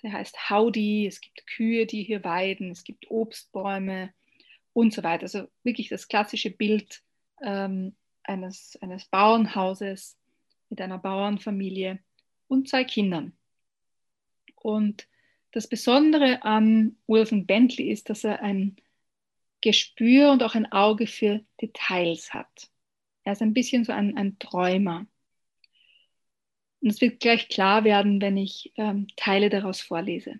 Der 0.03 0.13
heißt 0.13 0.49
Howdy. 0.49 1.07
Es 1.07 1.21
gibt 1.21 1.47
Kühe, 1.47 1.86
die 1.86 2.03
hier 2.03 2.23
weiden. 2.23 2.71
Es 2.71 2.84
gibt 2.84 3.10
Obstbäume 3.10 4.13
und 4.73 4.93
so 4.93 5.03
weiter. 5.03 5.23
Also 5.23 5.47
wirklich 5.63 5.89
das 5.89 6.07
klassische 6.07 6.51
Bild 6.51 7.01
ähm, 7.41 7.95
eines, 8.23 8.77
eines 8.81 9.05
Bauernhauses 9.05 10.17
mit 10.69 10.81
einer 10.81 10.97
Bauernfamilie 10.97 11.99
und 12.47 12.69
zwei 12.69 12.84
Kindern. 12.84 13.34
Und 14.55 15.07
das 15.51 15.67
Besondere 15.67 16.43
an 16.43 16.95
Wilson 17.07 17.45
Bentley 17.45 17.91
ist, 17.91 18.10
dass 18.10 18.23
er 18.23 18.41
ein 18.41 18.77
Gespür 19.62 20.32
und 20.32 20.43
auch 20.43 20.56
ein 20.56 20.71
Auge 20.71 21.08
für 21.08 21.41
Details 21.62 22.34
hat. 22.34 22.69
Er 23.24 23.34
ist 23.34 23.41
ein 23.41 23.54
bisschen 23.54 23.86
so 23.86 23.93
ein, 23.93 24.17
ein 24.17 24.39
Träumer. 24.39 25.06
Und 26.82 26.89
es 26.89 27.00
wird 27.00 27.19
gleich 27.19 27.47
klar 27.47 27.84
werden, 27.84 28.19
wenn 28.21 28.38
ich 28.38 28.74
ähm, 28.76 29.08
Teile 29.15 29.50
daraus 29.50 29.82
vorlese. 29.82 30.39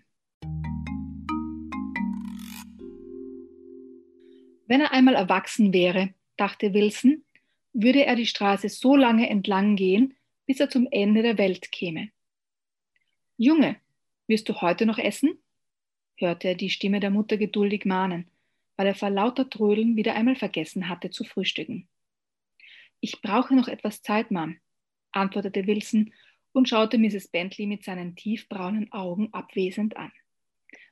Wenn 4.66 4.80
er 4.80 4.92
einmal 4.92 5.14
erwachsen 5.14 5.72
wäre, 5.72 6.14
dachte 6.36 6.74
Wilson, 6.74 7.24
würde 7.72 8.04
er 8.04 8.16
die 8.16 8.26
Straße 8.26 8.68
so 8.68 8.96
lange 8.96 9.28
entlang 9.28 9.76
gehen, 9.76 10.14
bis 10.46 10.58
er 10.58 10.68
zum 10.68 10.88
Ende 10.90 11.22
der 11.22 11.38
Welt 11.38 11.70
käme. 11.70 12.10
Junge, 13.36 13.76
wirst 14.26 14.48
du 14.48 14.60
heute 14.60 14.86
noch 14.86 14.98
essen? 14.98 15.38
hörte 16.16 16.48
er 16.48 16.54
die 16.54 16.70
Stimme 16.70 17.00
der 17.00 17.10
Mutter 17.10 17.36
geduldig 17.36 17.84
mahnen, 17.84 18.30
weil 18.76 18.86
er 18.86 18.94
vor 18.94 19.10
lauter 19.10 19.48
Trödeln 19.48 19.96
wieder 19.96 20.14
einmal 20.14 20.36
vergessen 20.36 20.88
hatte 20.88 21.10
zu 21.10 21.24
frühstücken. 21.24 21.88
Ich 23.00 23.20
brauche 23.20 23.54
noch 23.54 23.68
etwas 23.68 24.02
Zeit, 24.02 24.30
Mom, 24.30 24.56
antwortete 25.10 25.66
Wilson 25.66 26.12
und 26.52 26.68
schaute 26.68 26.98
Mrs. 26.98 27.28
Bentley 27.28 27.66
mit 27.66 27.84
seinen 27.84 28.14
tiefbraunen 28.14 28.92
Augen 28.92 29.32
abwesend 29.32 29.96
an. 29.96 30.12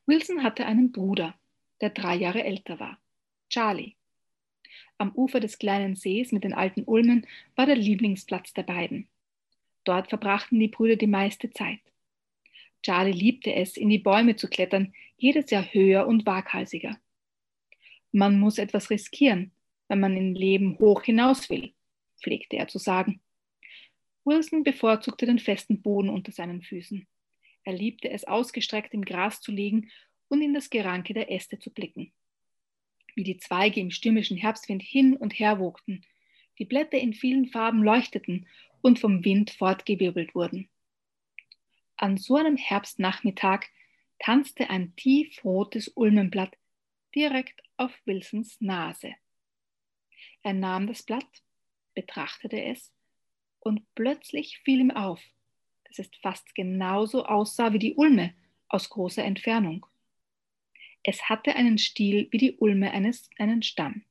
Wilson 0.07 0.43
hatte 0.43 0.66
einen 0.66 0.93
Bruder, 0.93 1.35
der 1.81 1.90
drei 1.90 2.16
Jahre 2.16 2.45
älter 2.45 2.81
war, 2.81 2.99
Charlie. 3.49 3.95
Am 4.99 5.12
Ufer 5.14 5.40
des 5.40 5.59
kleinen 5.59 5.97
Sees 5.97 6.33
mit 6.33 6.45
den 6.45 6.53
alten 6.53 6.85
Ulmen 6.85 7.27
war 7.57 7.66
der 7.66 7.77
Lieblingsplatz 7.77 8.53
der 8.53 8.64
beiden. 8.64 9.09
Dort 9.85 10.09
verbrachten 10.09 10.59
die 10.59 10.69
Brüder 10.69 10.97
die 10.97 11.07
meiste 11.07 11.51
Zeit. 11.51 11.81
Charlie 12.83 13.12
liebte 13.12 13.55
es, 13.55 13.77
in 13.77 13.88
die 13.88 13.99
Bäume 13.99 14.37
zu 14.37 14.49
klettern, 14.49 14.95
jedes 15.16 15.51
Jahr 15.51 15.64
höher 15.64 16.07
und 16.07 16.27
waghalsiger. 16.27 16.99
Man 18.12 18.38
muss 18.38 18.59
etwas 18.59 18.90
riskieren, 18.90 19.53
wenn 19.88 20.01
man 20.01 20.16
im 20.16 20.35
Leben 20.35 20.79
hoch 20.79 21.03
hinaus 21.03 21.51
will, 21.51 21.73
pflegte 22.20 22.57
er 22.57 22.68
zu 22.68 22.79
sagen. 22.79 23.20
Wilson 24.25 24.62
bevorzugte 24.62 25.27
den 25.27 25.38
festen 25.38 25.83
Boden 25.83 26.09
unter 26.09 26.33
seinen 26.33 26.62
Füßen. 26.62 27.07
Er 27.64 27.73
liebte 27.73 28.11
es, 28.11 28.25
ausgestreckt 28.25 28.94
im 28.94 29.05
Gras 29.05 29.40
zu 29.40 29.53
liegen 29.53 29.90
und 30.29 30.42
in 30.42 30.55
das 30.55 30.70
Geranke 30.70 31.14
der 31.14 31.31
Äste 31.31 31.59
zu 31.59 31.70
blicken 31.70 32.12
wie 33.14 33.25
die 33.25 33.38
Zweige 33.38 33.81
im 33.81 33.90
stürmischen 33.90 34.37
Herbstwind 34.37 34.83
hin 34.83 35.16
und 35.16 35.38
her 35.38 35.59
wogten, 35.59 36.05
die 36.59 36.64
Blätter 36.64 36.99
in 36.99 37.14
vielen 37.14 37.46
Farben 37.49 37.83
leuchteten 37.83 38.46
und 38.83 38.99
vom 38.99 39.25
Wind 39.25 39.51
fortgewirbelt 39.51 40.35
wurden. 40.35 40.68
An 41.96 42.16
so 42.16 42.37
einem 42.37 42.57
Herbstnachmittag 42.57 43.66
tanzte 44.18 44.70
ein 44.70 44.94
tiefrotes 44.96 45.88
Ulmenblatt 45.94 46.57
direkt 47.14 47.61
auf 47.81 47.93
Wilsons 48.05 48.61
Nase. 48.61 49.14
Er 50.43 50.53
nahm 50.53 50.87
das 50.87 51.03
Blatt, 51.03 51.43
betrachtete 51.95 52.62
es 52.62 52.93
und 53.59 53.83
plötzlich 53.95 54.59
fiel 54.59 54.81
ihm 54.81 54.90
auf, 54.90 55.21
dass 55.85 55.99
es 55.99 56.11
fast 56.21 56.55
genauso 56.55 57.25
aussah 57.25 57.73
wie 57.73 57.79
die 57.79 57.95
Ulme 57.95 58.35
aus 58.69 58.90
großer 58.90 59.25
Entfernung. 59.25 59.87
Es 61.03 61.31
hatte 61.31 61.57
einen 61.57 61.79
Stiel 61.79 62.29
wie 62.31 62.38
die 62.38 62.57
Ulme 62.59 62.90
eines 62.90 63.31
einen 63.38 63.62
Stamm. 63.62 64.05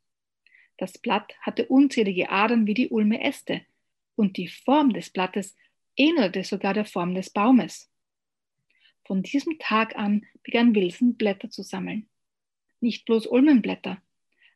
Das 0.77 0.97
Blatt 0.97 1.35
hatte 1.41 1.67
unzählige 1.67 2.31
Adern 2.31 2.65
wie 2.65 2.73
die 2.73 2.89
Ulme 2.89 3.21
Äste, 3.21 3.61
und 4.15 4.35
die 4.35 4.47
Form 4.47 4.91
des 4.91 5.11
Blattes 5.11 5.55
ähnelte 5.95 6.43
sogar 6.43 6.73
der 6.73 6.85
Form 6.85 7.13
des 7.13 7.29
Baumes. 7.29 7.89
Von 9.05 9.21
diesem 9.23 9.59
Tag 9.59 9.95
an 9.95 10.25
begann 10.43 10.75
Wilson 10.75 11.15
Blätter 11.15 11.49
zu 11.49 11.63
sammeln. 11.63 12.09
Nicht 12.81 13.05
bloß 13.05 13.27
Ulmenblätter, 13.27 14.01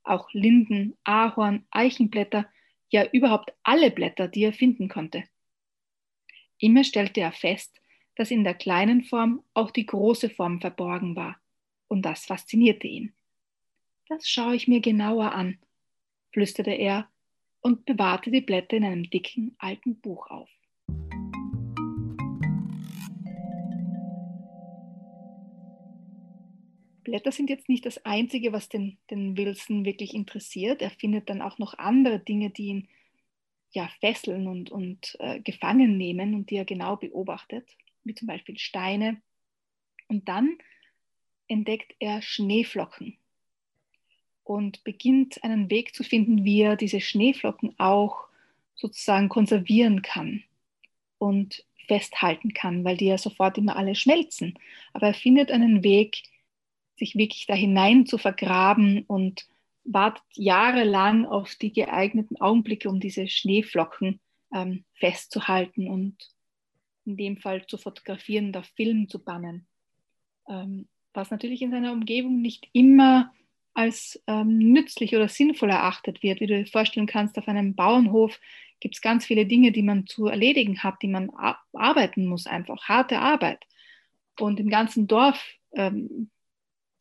auch 0.04 0.32
Linden, 0.34 0.96
Ahorn, 1.04 1.66
Eichenblätter, 1.72 2.48
ja 2.90 3.06
überhaupt 3.12 3.54
alle 3.64 3.92
Blätter, 3.92 4.28
die 4.28 4.44
er 4.44 4.54
finden 4.54 4.88
konnte. 4.88 5.24
Immer 6.60 6.84
stellte 6.84 7.22
er 7.22 7.32
fest, 7.32 7.82
dass 8.16 8.32
in 8.32 8.44
der 8.44 8.54
kleinen 8.54 9.04
Form 9.04 9.44
auch 9.54 9.72
die 9.72 9.86
große 9.86 10.30
Form 10.30 10.62
verborgen 10.62 11.16
war 11.16 11.38
und 11.88 12.04
das 12.04 12.26
faszinierte 12.26 12.88
ihn. 12.88 13.14
Das 14.08 14.28
schaue 14.28 14.56
ich 14.56 14.68
mir 14.68 14.80
genauer 14.80 15.32
an, 15.32 15.58
flüsterte 16.32 16.72
er 16.72 17.10
und 17.62 17.86
bewahrte 17.86 18.30
die 18.30 18.42
Blätter 18.42 18.78
in 18.78 18.84
einem 18.84 19.10
dicken 19.10 19.56
alten 19.58 20.00
Buch 20.00 20.30
auf. 20.30 20.50
Blätter 27.04 27.32
sind 27.32 27.50
jetzt 27.50 27.70
nicht 27.70 27.86
das 27.86 28.06
Einzige, 28.06 28.54
was 28.54 28.70
den, 28.70 28.98
den 29.10 29.38
Wilson 29.38 29.86
wirklich 29.86 30.14
interessiert. 30.14 30.82
Er 30.82 30.92
findet 30.92 31.30
dann 31.30 31.42
auch 31.42 31.58
noch 31.58 31.78
andere 31.78 32.20
Dinge, 32.20 32.50
die 32.50 32.68
ihn 32.68 32.88
ja, 33.72 33.90
fesseln 34.00 34.48
und, 34.48 34.72
und 34.72 35.18
äh, 35.20 35.40
gefangen 35.40 35.98
nehmen 35.98 36.36
und 36.36 36.50
die 36.50 36.56
er 36.56 36.66
genau 36.66 36.96
beobachtet, 36.96 37.68
wie 38.04 38.14
zum 38.14 38.28
Beispiel 38.28 38.58
Steine. 38.58 39.22
Und 40.08 40.30
dann 40.30 40.58
entdeckt 41.48 41.96
er 42.00 42.22
Schneeflocken 42.22 43.18
und 44.44 44.84
beginnt 44.84 45.44
einen 45.44 45.70
Weg 45.70 45.96
zu 45.96 46.04
finden, 46.04 46.44
wie 46.44 46.62
er 46.62 46.76
diese 46.76 47.02
Schneeflocken 47.02 47.76
auch 47.80 48.28
sozusagen 48.76 49.30
konservieren 49.30 50.02
kann 50.02 50.44
und 51.18 51.66
festhalten 51.88 52.54
kann, 52.54 52.84
weil 52.84 52.98
die 52.98 53.06
ja 53.06 53.18
sofort 53.18 53.58
immer 53.58 53.76
alle 53.76 53.96
schmelzen. 53.96 54.58
Aber 54.94 55.08
er 55.08 55.14
findet 55.14 55.52
einen 55.52 55.84
Weg, 55.84 56.24
sich 56.96 57.16
wirklich 57.16 57.46
da 57.48 57.54
hinein 57.54 58.06
zu 58.06 58.18
vergraben 58.18 59.04
und 59.08 59.48
wartet 59.84 60.24
jahrelang 60.34 61.26
auf 61.26 61.56
die 61.56 61.74
geeigneten 61.74 62.40
Augenblicke, 62.40 62.90
um 62.90 63.00
diese 63.00 63.28
Schneeflocken 63.28 64.20
ähm, 64.54 64.86
festzuhalten 64.94 65.90
und 65.90 66.16
in 67.06 67.18
dem 67.18 67.38
Fall 67.38 67.66
zu 67.68 67.78
fotografieren 67.78 68.56
auf 68.56 68.66
Film 68.76 69.10
zu 69.10 69.20
bannen. 69.24 69.68
Ähm, 70.48 70.88
was 71.14 71.32
natürlich 71.32 71.62
in 71.62 71.72
seiner 71.72 71.92
Umgebung 71.92 72.42
nicht 72.42 72.68
immer 72.74 73.32
als 73.74 74.22
ähm, 74.28 74.58
nützlich 74.58 75.16
oder 75.16 75.28
sinnvoll 75.28 75.70
erachtet 75.70 76.24
wird. 76.24 76.40
Wie 76.40 76.48
du 76.48 76.58
dir 76.58 76.68
vorstellen 76.68 77.08
kannst, 77.08 77.38
auf 77.38 77.48
einem 77.48 77.76
Bauernhof 77.76 78.40
gibt 78.80 78.96
es 78.96 79.02
ganz 79.02 79.26
viele 79.26 79.46
Dinge, 79.46 79.72
die 79.72 79.82
man 79.82 80.06
zu 80.08 80.28
erledigen 80.28 80.84
hat, 80.84 81.02
die 81.02 81.08
man 81.08 81.32
arbeiten 81.74 82.26
muss, 82.26 82.48
einfach 82.48 82.84
harte 82.84 83.20
Arbeit. 83.20 83.66
Und 84.40 84.60
im 84.60 84.70
ganzen 84.70 85.08
Dorf, 85.08 85.44
ähm, 85.74 86.30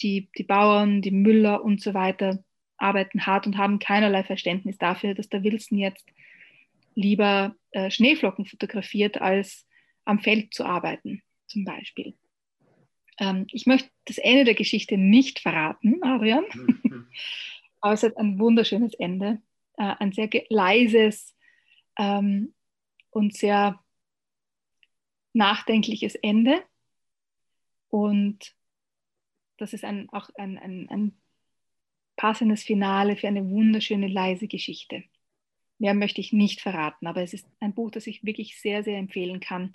die, 0.02 0.28
die 0.36 0.44
Bauern, 0.44 1.02
die 1.02 1.10
Müller 1.10 1.62
und 1.62 1.80
so 1.80 1.94
weiter 1.94 2.44
arbeiten 2.76 3.26
hart 3.26 3.46
und 3.46 3.56
haben 3.56 3.78
keinerlei 3.78 4.24
Verständnis 4.24 4.76
dafür, 4.76 5.14
dass 5.14 5.28
der 5.28 5.44
Wilson 5.44 5.78
jetzt 5.78 6.04
lieber 6.94 7.54
äh, 7.70 7.90
Schneeflocken 7.90 8.44
fotografiert, 8.44 9.20
als 9.20 9.66
am 10.04 10.18
Feld 10.18 10.52
zu 10.52 10.64
arbeiten, 10.64 11.22
zum 11.46 11.64
Beispiel. 11.64 12.14
Ähm, 13.18 13.46
ich 13.52 13.66
möchte 13.66 13.90
das 14.06 14.18
Ende 14.18 14.44
der 14.44 14.54
Geschichte 14.54 14.98
nicht 14.98 15.38
verraten, 15.38 16.02
Adrian, 16.02 16.44
aber 17.80 17.94
es 17.94 18.02
hat 18.02 18.16
ein 18.16 18.38
wunderschönes 18.38 18.94
Ende, 18.94 19.40
äh, 19.76 19.94
ein 19.98 20.12
sehr 20.12 20.28
leises 20.48 21.36
ähm, 21.98 22.52
und 23.10 23.36
sehr 23.36 23.82
nachdenkliches 25.32 26.14
Ende. 26.16 26.62
Und 27.88 28.54
das 29.62 29.72
ist 29.72 29.84
ein, 29.84 30.08
auch 30.10 30.28
ein, 30.34 30.58
ein, 30.58 30.88
ein 30.90 31.12
passendes 32.16 32.64
Finale 32.64 33.16
für 33.16 33.28
eine 33.28 33.48
wunderschöne, 33.48 34.08
leise 34.08 34.48
Geschichte. 34.48 35.04
Mehr 35.78 35.94
möchte 35.94 36.20
ich 36.20 36.32
nicht 36.32 36.60
verraten, 36.60 37.06
aber 37.06 37.22
es 37.22 37.32
ist 37.32 37.46
ein 37.60 37.72
Buch, 37.72 37.90
das 37.90 38.06
ich 38.06 38.24
wirklich 38.24 38.60
sehr, 38.60 38.82
sehr 38.82 38.98
empfehlen 38.98 39.40
kann. 39.40 39.74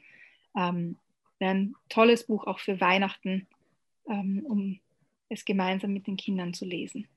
Ähm, 0.55 0.97
ein 1.39 1.73
tolles 1.89 2.25
Buch 2.25 2.47
auch 2.47 2.59
für 2.59 2.81
Weihnachten, 2.81 3.47
ähm, 4.09 4.45
um 4.45 4.79
es 5.29 5.45
gemeinsam 5.45 5.93
mit 5.93 6.07
den 6.07 6.17
Kindern 6.17 6.53
zu 6.53 6.65
lesen. 6.65 7.07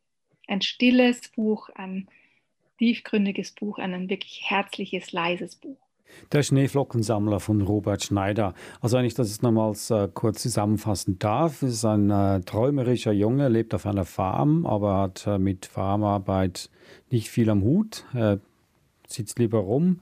Ein 0.46 0.62
stilles 0.62 1.28
Buch, 1.28 1.70
ein 1.70 2.08
tiefgründiges 2.78 3.52
Buch, 3.52 3.78
ein 3.78 4.08
wirklich 4.08 4.42
herzliches, 4.48 5.12
leises 5.12 5.56
Buch. 5.56 5.78
Der 6.32 6.42
Schneeflockensammler 6.42 7.40
von 7.40 7.60
Robert 7.62 8.02
Schneider. 8.02 8.54
Also 8.80 8.96
wenn 8.96 9.04
ich 9.04 9.14
das 9.14 9.28
jetzt 9.28 9.42
nochmals 9.42 9.90
äh, 9.90 10.08
kurz 10.12 10.42
zusammenfassen 10.42 11.18
darf, 11.18 11.62
ist 11.62 11.84
ein 11.84 12.10
äh, 12.10 12.40
träumerischer 12.40 13.12
Junge, 13.12 13.48
lebt 13.48 13.74
auf 13.74 13.86
einer 13.86 14.04
Farm, 14.04 14.66
aber 14.66 14.98
hat 14.98 15.26
äh, 15.26 15.38
mit 15.38 15.66
Farmarbeit 15.66 16.70
nicht 17.10 17.28
viel 17.30 17.50
am 17.50 17.62
Hut. 17.62 18.04
Sitzt 19.06 19.38
lieber 19.38 19.58
rum, 19.58 20.00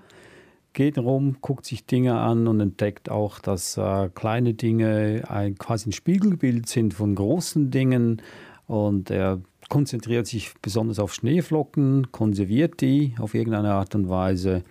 geht 0.75 0.99
rum, 0.99 1.39
guckt 1.41 1.65
sich 1.65 1.87
Dinge 1.87 2.19
an 2.19 2.47
und 2.47 2.61
entdeckt 2.61 3.11
auch, 3.11 3.41
dass 3.41 3.77
äh, 3.77 4.11
kleine 4.15 4.55
Dinge 4.55 5.23
ein, 5.29 5.57
quasi 5.57 5.89
ein 5.89 5.93
Spiegelbild 5.93 6.69
sind 6.69 6.95
von 6.95 7.15
großen 7.15 7.71
Dingen. 7.71 8.23
Und 8.67 9.11
er 9.11 9.41
konzentriert 9.69 10.27
sich 10.27 10.55
besonders 10.63 10.99
auf 10.99 11.15
Schneeflocken, 11.15 12.11
konserviert 12.11 12.81
die 12.81 13.15
auf 13.19 13.35
irgendeine 13.35 13.75
Art 13.75 13.95
und 13.95 14.09
Weise. 14.09 14.65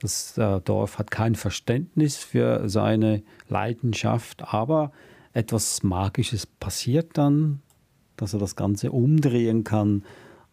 Das 0.00 0.38
äh, 0.38 0.60
Dorf 0.60 0.98
hat 0.98 1.10
kein 1.10 1.34
Verständnis 1.34 2.16
für 2.18 2.68
seine 2.68 3.22
Leidenschaft, 3.48 4.52
aber 4.54 4.92
etwas 5.32 5.82
Magisches 5.82 6.46
passiert 6.46 7.18
dann, 7.18 7.60
dass 8.16 8.32
er 8.32 8.38
das 8.38 8.54
Ganze 8.54 8.92
umdrehen 8.92 9.64
kann 9.64 10.04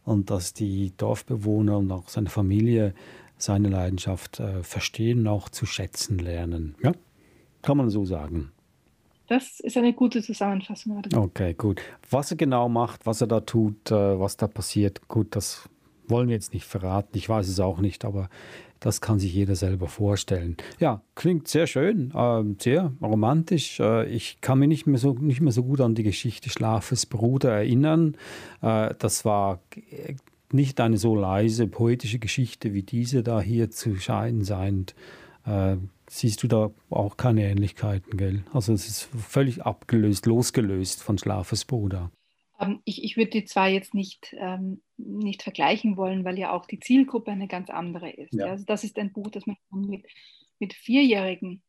und 0.04 0.32
dass 0.32 0.54
die 0.54 0.94
Dorfbewohner 0.98 1.78
und 1.78 1.92
auch 1.92 2.10
seine 2.10 2.30
Familie 2.30 2.96
seine 3.38 3.70
Leidenschaft 3.70 4.40
äh, 4.40 4.64
verstehen 4.64 5.22
und 5.22 5.28
auch 5.28 5.50
zu 5.50 5.66
schätzen 5.66 6.20
lernen. 6.20 6.76
Ja, 6.84 6.94
kann 7.62 7.78
man 7.78 7.90
so 7.90 8.06
sagen. 8.06 8.52
Das 9.32 9.62
ist 9.62 9.78
eine 9.78 9.94
gute 9.94 10.22
Zusammenfassung. 10.22 11.02
Okay, 11.15 11.54
gut. 11.54 11.82
Was 12.10 12.32
er 12.32 12.36
genau 12.36 12.67
macht, 12.67 13.06
was 13.06 13.22
er 13.22 13.28
da 13.28 13.39
tut, 13.39 13.89
äh, 13.89 14.20
was 14.20 14.36
da 14.36 14.46
passiert, 14.46 15.08
gut, 15.08 15.38
das 15.38 15.70
wollen 16.10 16.28
wir 16.28 16.36
jetzt 16.36 16.54
nicht 16.54 16.65
verraten. 16.65 17.17
Ich 17.17 17.30
weiß 17.30 17.48
es 17.48 17.62
auch 17.62 17.80
nicht, 17.80 18.04
aber 18.04 18.28
das 18.82 19.00
kann 19.00 19.20
sich 19.20 19.34
jeder 19.34 19.56
selber 19.56 19.88
vorstellen. 19.88 20.58
Ja, 20.82 21.02
klingt 21.15 21.48
sehr 21.48 21.65
schön, 21.65 22.12
äh, 22.13 22.44
sehr 22.62 22.91
romantisch. 23.02 23.80
Äh, 23.80 24.10
ich 24.10 24.41
kann 24.41 24.60
mich 24.60 24.67
nicht 24.67 24.86
mehr, 24.86 25.00
so, 25.00 25.13
nicht 25.13 25.39
mehr 25.39 25.54
so 25.54 25.63
gut 25.63 25.80
an 25.80 25.96
die 25.96 26.04
Geschichte 26.04 26.50
Schlafes 26.50 27.06
Bruder 27.06 27.52
erinnern. 27.52 28.17
Äh, 28.62 28.96
das 29.00 29.24
war 29.24 29.62
nicht 30.52 30.82
eine 30.82 30.98
so 30.98 31.15
leise 31.15 31.67
poetische 31.67 32.20
Geschichte 32.20 32.74
wie 32.74 32.84
diese 32.84 33.24
da 33.24 33.39
hier 33.39 33.72
zu 33.72 33.96
scheinen 33.96 34.44
seiend. 34.44 34.94
Siehst 36.13 36.43
du 36.43 36.50
da 36.50 36.71
auch 36.89 37.15
keine 37.15 37.50
Ähnlichkeiten, 37.50 38.17
gell? 38.17 38.43
Also 38.52 38.74
es 38.74 38.86
ist 38.86 39.04
völlig 39.04 39.62
abgelöst, 39.62 40.26
losgelöst 40.26 41.02
von 41.02 41.17
Schlafes 41.17 41.63
Bruder. 41.63 42.12
Ähm, 42.60 42.82
ich, 42.84 43.06
ich 43.06 43.15
würde 43.15 43.32
die 43.32 43.45
zwei 43.45 43.71
jetzt 43.71 43.93
nicht, 43.93 44.36
ähm, 44.38 44.82
nicht 44.97 45.41
vergleichen 45.41 45.95
wollen, 45.95 46.26
weil 46.26 46.38
ja 46.38 46.52
auch 46.52 46.65
die 46.65 46.82
Zielgruppe 46.82 47.32
eine 47.32 47.47
ganz 47.47 47.69
andere 47.69 48.10
ist. 48.10 48.34
Ja. 48.34 48.47
Also 48.47 48.65
das 48.65 48.84
ist 48.84 49.00
ein 49.00 49.13
Buch, 49.13 49.30
das 49.32 49.45
man 49.45 49.56
mit, 49.71 50.06
mit 50.60 50.74
Vierjährigen 50.74 51.63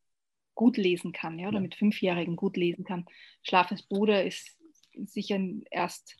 gut 0.55 0.75
lesen 0.75 1.13
kann, 1.13 1.39
ja, 1.39 1.47
oder 1.47 1.59
ja. 1.59 1.61
mit 1.61 1.75
Fünfjährigen 1.75 2.35
gut 2.35 2.57
lesen 2.57 2.83
kann. 2.83 3.05
Schlafes 3.43 3.81
Bruder 3.83 4.25
ist 4.25 4.57
sicher 5.05 5.39
erst 5.71 6.17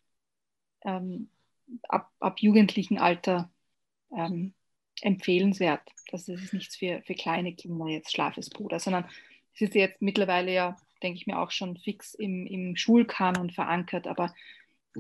ähm, 0.86 1.28
ab, 1.90 2.10
ab 2.22 2.40
jugendlichen 2.40 3.00
Alter 3.00 3.52
ähm, 4.16 4.54
empfehlenswert. 5.04 5.82
Das 6.12 6.28
ist 6.28 6.54
nichts 6.54 6.76
für, 6.76 7.02
für 7.02 7.14
kleine 7.14 7.54
Kinder 7.54 7.88
jetzt, 7.88 8.12
Schlafes 8.12 8.50
Bruder, 8.50 8.80
sondern 8.80 9.06
es 9.54 9.62
ist 9.62 9.76
jetzt 9.76 10.02
mittlerweile 10.02 10.54
ja, 10.54 10.78
denke 11.02 11.18
ich 11.18 11.28
mir, 11.28 11.40
auch 11.40 11.52
schon 11.52 11.78
fix 11.78 12.14
im, 12.14 12.48
im 12.48 12.76
Schulkanon 12.76 13.50
verankert, 13.50 14.08
aber 14.08 14.34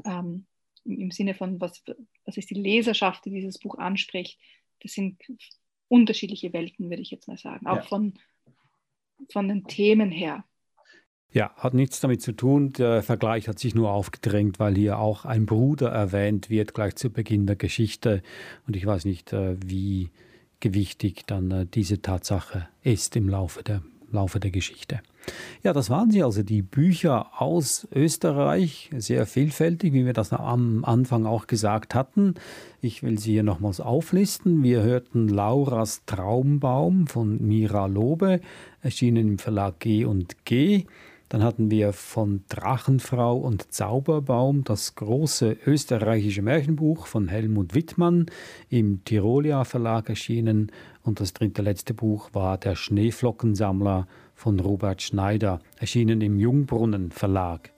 ähm, 0.05 0.45
im, 0.83 0.99
im, 0.99 1.11
Sinne 1.11 1.33
von, 1.33 1.59
was, 1.61 1.83
was 2.25 2.37
ist 2.37 2.49
die 2.49 2.55
Leserschaft, 2.55 3.25
die 3.25 3.31
dieses 3.31 3.59
Buch 3.59 3.77
anspricht, 3.77 4.39
das 4.81 4.93
sind 4.93 5.21
unterschiedliche 5.87 6.51
Welten, 6.53 6.89
würde 6.89 7.01
ich 7.01 7.11
jetzt 7.11 7.27
mal 7.27 7.37
sagen, 7.37 7.65
auch 7.67 7.77
ja. 7.77 7.83
von, 7.83 8.13
von 9.29 9.47
den 9.47 9.63
Themen 9.65 10.11
her. 10.11 10.43
Ja, 11.33 11.51
hat 11.57 11.73
nichts 11.73 11.99
damit 11.99 12.21
zu 12.21 12.31
tun. 12.31 12.73
Der 12.73 13.01
Vergleich 13.01 13.47
hat 13.47 13.57
sich 13.57 13.73
nur 13.73 13.91
aufgedrängt, 13.91 14.59
weil 14.59 14.75
hier 14.75 14.99
auch 14.99 15.25
ein 15.25 15.47
Bruder 15.47 15.89
erwähnt 15.89 16.51
wird, 16.51 16.75
gleich 16.75 16.95
zu 16.95 17.09
Beginn 17.09 17.47
der 17.47 17.55
Geschichte. 17.55 18.21
Und 18.67 18.75
ich 18.75 18.85
weiß 18.85 19.05
nicht, 19.05 19.33
äh, 19.33 19.57
wie 19.65 20.11
gewichtig 20.59 21.23
dann 21.25 21.49
äh, 21.49 21.65
diese 21.65 22.03
Tatsache 22.03 22.67
ist 22.83 23.15
im 23.15 23.29
Laufe 23.29 23.63
der, 23.63 23.81
Laufe 24.11 24.39
der 24.39 24.51
Geschichte. 24.51 24.99
Ja, 25.63 25.73
das 25.73 25.89
waren 25.89 26.11
sie 26.11 26.21
also, 26.21 26.43
die 26.43 26.61
Bücher 26.61 27.41
aus 27.41 27.87
Österreich, 27.91 28.91
sehr 28.95 29.25
vielfältig, 29.25 29.93
wie 29.93 30.05
wir 30.05 30.13
das 30.13 30.33
am 30.33 30.85
Anfang 30.85 31.25
auch 31.25 31.47
gesagt 31.47 31.95
hatten. 31.95 32.35
Ich 32.79 33.01
will 33.01 33.17
sie 33.17 33.31
hier 33.31 33.43
nochmals 33.43 33.79
auflisten. 33.79 34.61
Wir 34.61 34.83
hörten 34.83 35.29
Lauras 35.29 36.03
Traumbaum 36.05 37.07
von 37.07 37.41
Mira 37.41 37.87
Lobe, 37.87 38.41
erschienen 38.81 39.29
im 39.29 39.39
Verlag 39.39 39.79
G 39.79 40.05
und 40.05 40.45
G. 40.45 40.85
Dann 41.33 41.43
hatten 41.43 41.71
wir 41.71 41.93
von 41.93 42.43
Drachenfrau 42.47 43.35
und 43.35 43.73
Zauberbaum 43.73 44.63
das 44.63 44.93
große 44.93 45.57
österreichische 45.65 46.43
Märchenbuch 46.43 47.07
von 47.07 47.27
Helmut 47.27 47.73
Wittmann 47.73 48.27
im 48.69 49.03
Tirolia 49.03 49.63
Verlag 49.63 50.09
erschienen. 50.09 50.71
Und 51.01 51.19
das 51.19 51.33
dritte 51.33 51.63
letzte 51.63 51.95
Buch 51.95 52.29
war 52.33 52.59
Der 52.59 52.75
Schneeflockensammler 52.75 54.05
von 54.35 54.59
Robert 54.59 55.01
Schneider, 55.01 55.57
erschienen 55.79 56.21
im 56.21 56.37
Jungbrunnen 56.37 57.09
Verlag. 57.09 57.71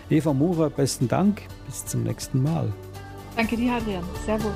Eva 0.10 0.34
Murer, 0.34 0.72
besten 0.72 1.08
Dank. 1.08 1.44
Bis 1.68 1.86
zum 1.86 2.02
nächsten 2.04 2.42
Mal. 2.42 2.74
Danke 3.36 3.56
dir, 3.56 3.74
Adrian. 3.74 4.04
Servus. 4.26 4.56